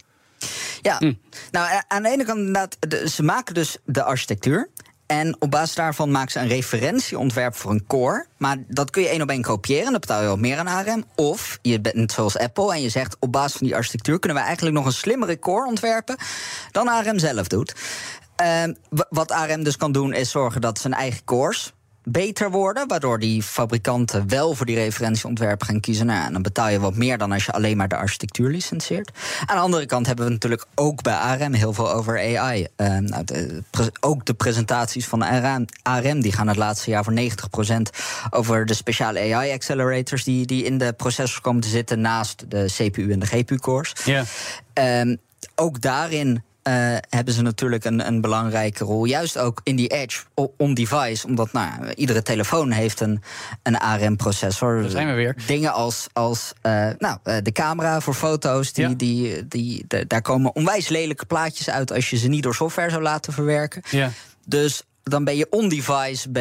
[0.83, 1.14] Ja, hm.
[1.51, 2.77] nou aan de ene kant inderdaad,
[3.11, 4.71] ze maken dus de architectuur.
[5.09, 8.27] En op basis daarvan maken ze een referentieontwerp voor een core.
[8.37, 9.85] Maar dat kun je één op één kopiëren.
[9.85, 11.05] En dan betaal je wat meer aan ARM.
[11.15, 13.17] Of je bent zoals Apple en je zegt...
[13.21, 16.17] op basis van die architectuur kunnen we eigenlijk nog een slimmere core ontwerpen...
[16.71, 17.75] dan ARM zelf doet.
[18.43, 18.75] Uh,
[19.09, 21.73] wat ARM dus kan doen is zorgen dat zijn eigen cores
[22.11, 26.07] beter worden, waardoor die fabrikanten wel voor die referentieontwerpen gaan kiezen.
[26.07, 29.11] Nou, en dan betaal je wat meer dan als je alleen maar de architectuur licenseert.
[29.47, 32.67] Aan de andere kant hebben we natuurlijk ook bij ARM heel veel over AI.
[32.77, 33.63] Uh, nou, de,
[34.01, 37.83] ook de presentaties van ARM, ARM die gaan het laatste jaar voor 90%
[38.31, 43.13] over de speciale AI-accelerators die, die in de processors komen te zitten naast de CPU
[43.13, 43.93] en de GPU-cores.
[44.05, 44.25] Ja.
[45.01, 45.19] Um,
[45.55, 49.05] ook daarin uh, hebben ze natuurlijk een, een, belangrijke rol.
[49.05, 50.23] Juist ook in die edge
[50.57, 51.27] on-device.
[51.27, 53.23] Omdat nou, iedere telefoon heeft een,
[53.62, 54.81] een ARM-processor.
[54.81, 55.37] Daar zijn we weer.
[55.47, 58.73] Dingen als, als uh, nou, uh, de camera voor foto's.
[58.73, 58.95] Die, Ja.
[58.95, 61.93] die, die, de- daar komen onwijs lelijke plaatjes uit...
[61.93, 63.83] als je ze niet door software zou laten verwerken.
[63.91, 64.11] Ja.
[64.47, 66.33] Dus dan ben je on-device,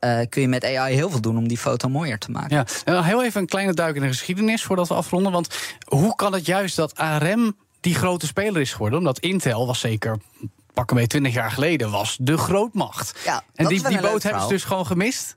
[0.00, 1.36] eh, kun je met AI heel veel doen...
[1.36, 2.66] om die foto mooier te maken.
[2.84, 5.32] Ja, heel even een kleine duik in de geschiedenis voordat we afronden.
[5.32, 5.56] Want
[5.86, 8.98] hoe kan het juist dat ARM die grote speler is geworden?
[8.98, 10.18] Omdat Intel was zeker
[10.74, 13.18] pakken mee 20 jaar geleden was de grootmacht.
[13.24, 15.36] Ja, en die, die een boot hebben ze dus gewoon gemist.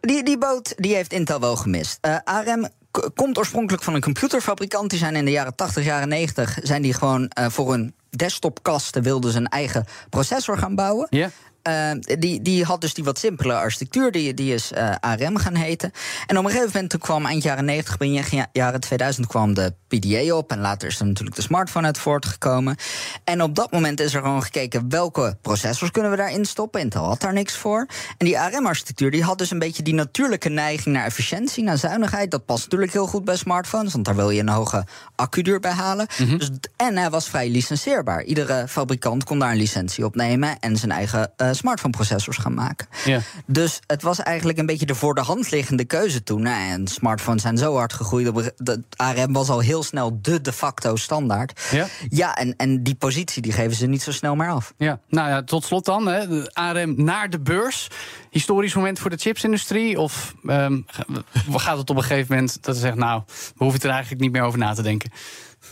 [0.00, 1.98] Die, die boot die heeft Intel wel gemist.
[2.00, 2.68] Eh, ARM
[3.14, 4.90] komt oorspronkelijk van een computerfabrikant.
[4.90, 6.58] Die zijn in de jaren 80, jaren 90...
[6.62, 9.02] zijn die gewoon eh, voor hun desktopkasten...
[9.02, 11.06] wilden ze een eigen processor gaan bouwen.
[11.10, 11.30] Ja.
[11.62, 14.12] Eh, die, die had dus die wat simpele architectuur.
[14.12, 15.92] Die, die is eh, ARM gaan heten.
[16.26, 19.74] En op een gegeven moment toen kwam eind jaren 90, begin jaren 2000 kwam de
[19.88, 20.50] PDA op.
[20.50, 22.76] En later is er natuurlijk de smartphone uit voortgekomen.
[23.24, 26.80] En op dat moment is er gewoon gekeken welke processors kunnen we daarin stoppen.
[26.80, 27.86] Intel had daar niks voor.
[28.18, 32.30] En die ARM-architectuur die had dus een beetje die natuurlijke neiging naar efficiëntie, naar zuinigheid.
[32.30, 34.84] Dat past natuurlijk heel goed bij smartphones, want daar wil je een hoge
[35.16, 36.06] accuduur bij halen.
[36.38, 38.22] dus, en hij was vrij licentieerbaar.
[38.22, 42.86] Iedere fabrikant kon daar een licentie op nemen en zijn eigen uh, smartphone-processors gaan maken.
[43.04, 43.20] Ja.
[43.46, 46.42] Dus het was eigenlijk een beetje de voor de hand liggende keuze toen.
[46.42, 48.52] Nou, en smartphones zijn zo hard gegroeid.
[48.56, 51.60] Dat ARM was al heel snel de de facto standaard.
[51.70, 54.74] Ja, ja en, en die positie die geven ze niet zo snel meer af.
[54.76, 56.06] Ja, nou ja, tot slot dan.
[56.06, 56.28] Hè.
[56.28, 57.88] De ARM naar de beurs.
[58.30, 60.00] Historisch moment voor de chipsindustrie?
[60.00, 60.86] Of um,
[61.50, 62.96] gaat het op een gegeven moment dat ze zegt...
[62.96, 65.10] nou, we hoeven er eigenlijk niet meer over na te denken?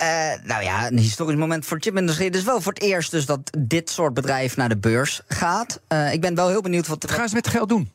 [0.02, 0.06] Uh,
[0.44, 2.26] nou ja, een historisch moment voor de chipindustrie.
[2.26, 5.80] Het is wel voor het eerst dus dat dit soort bedrijf naar de beurs gaat.
[5.88, 7.02] Uh, ik ben wel heel benieuwd wat...
[7.02, 7.90] Wat gaan ze met het geld doen?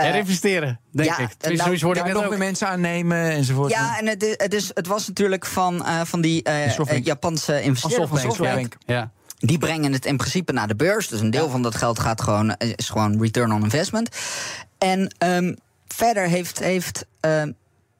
[0.00, 1.18] Uh, investeren, denk ja, ik.
[1.18, 3.70] nou, Tenminste, word ik nog meer mensen aannemen enzovoort.
[3.70, 7.62] Ja, en het, is, het, is, het was natuurlijk van, uh, van die uh, Japanse
[7.62, 8.68] investeerders.
[8.86, 9.10] Ja.
[9.38, 11.08] Die brengen het in principe naar de beurs.
[11.08, 14.08] Dus een deel van dat geld gaat gewoon, is gewoon return on investment.
[14.78, 17.06] En um, verder heeft, heeft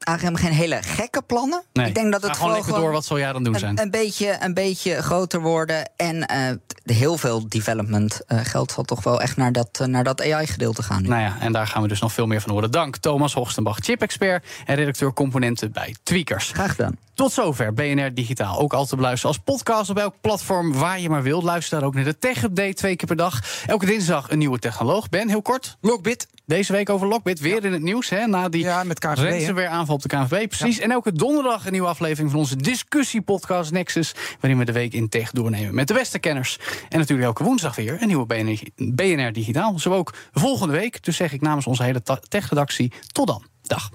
[0.05, 1.63] ARM geen hele gekke plannen.
[1.73, 1.87] Nee.
[1.87, 3.77] Ik denk dat het gewoon lekker door wat zal jij dan doen zijn.
[3.77, 5.89] Een, een, beetje, een beetje groter worden.
[5.95, 10.03] En uh, heel veel development uh, geld zal toch wel echt naar dat, uh, naar
[10.03, 11.01] dat AI-gedeelte gaan.
[11.01, 11.07] Nu.
[11.07, 12.71] Nou ja, en daar gaan we dus nog veel meer van horen.
[12.71, 16.51] Dank Thomas Hoogstenbach, chip-expert en redacteur componenten bij Tweakers.
[16.51, 16.97] Graag gedaan.
[17.13, 18.59] Tot zover BNR Digitaal.
[18.59, 21.43] Ook altijd te beluisteren als podcast op elk platform waar je maar wilt.
[21.43, 23.63] Luister daar ook naar de Tech Update twee keer per dag.
[23.65, 25.09] Elke dinsdag een nieuwe technoloog.
[25.09, 25.77] Ben, heel kort.
[25.81, 26.27] Lockbit.
[26.45, 27.39] Deze week over Lockbit.
[27.39, 27.61] Weer ja.
[27.61, 28.27] in het nieuws, hè?
[28.27, 30.47] Na die ja, met KVB, ransomware aanval op de KNVB.
[30.47, 30.77] Precies.
[30.77, 30.83] Ja.
[30.83, 34.15] En elke donderdag een nieuwe aflevering van onze discussiepodcast Nexus.
[34.39, 36.59] Waarin we de week in tech doornemen met de beste kenners.
[36.89, 39.79] En natuurlijk elke woensdag weer een nieuwe BNR, BNR Digitaal.
[39.79, 41.03] Zo ook volgende week.
[41.03, 43.43] Dus zeg ik namens onze hele tech-redactie tot dan.
[43.61, 43.89] Dag.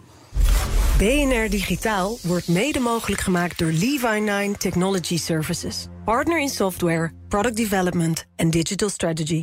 [0.98, 5.86] BNR Digitaal wordt mede mogelijk gemaakt door Levi9 Technology Services.
[6.04, 9.42] Partner in software, product development en digital strategy.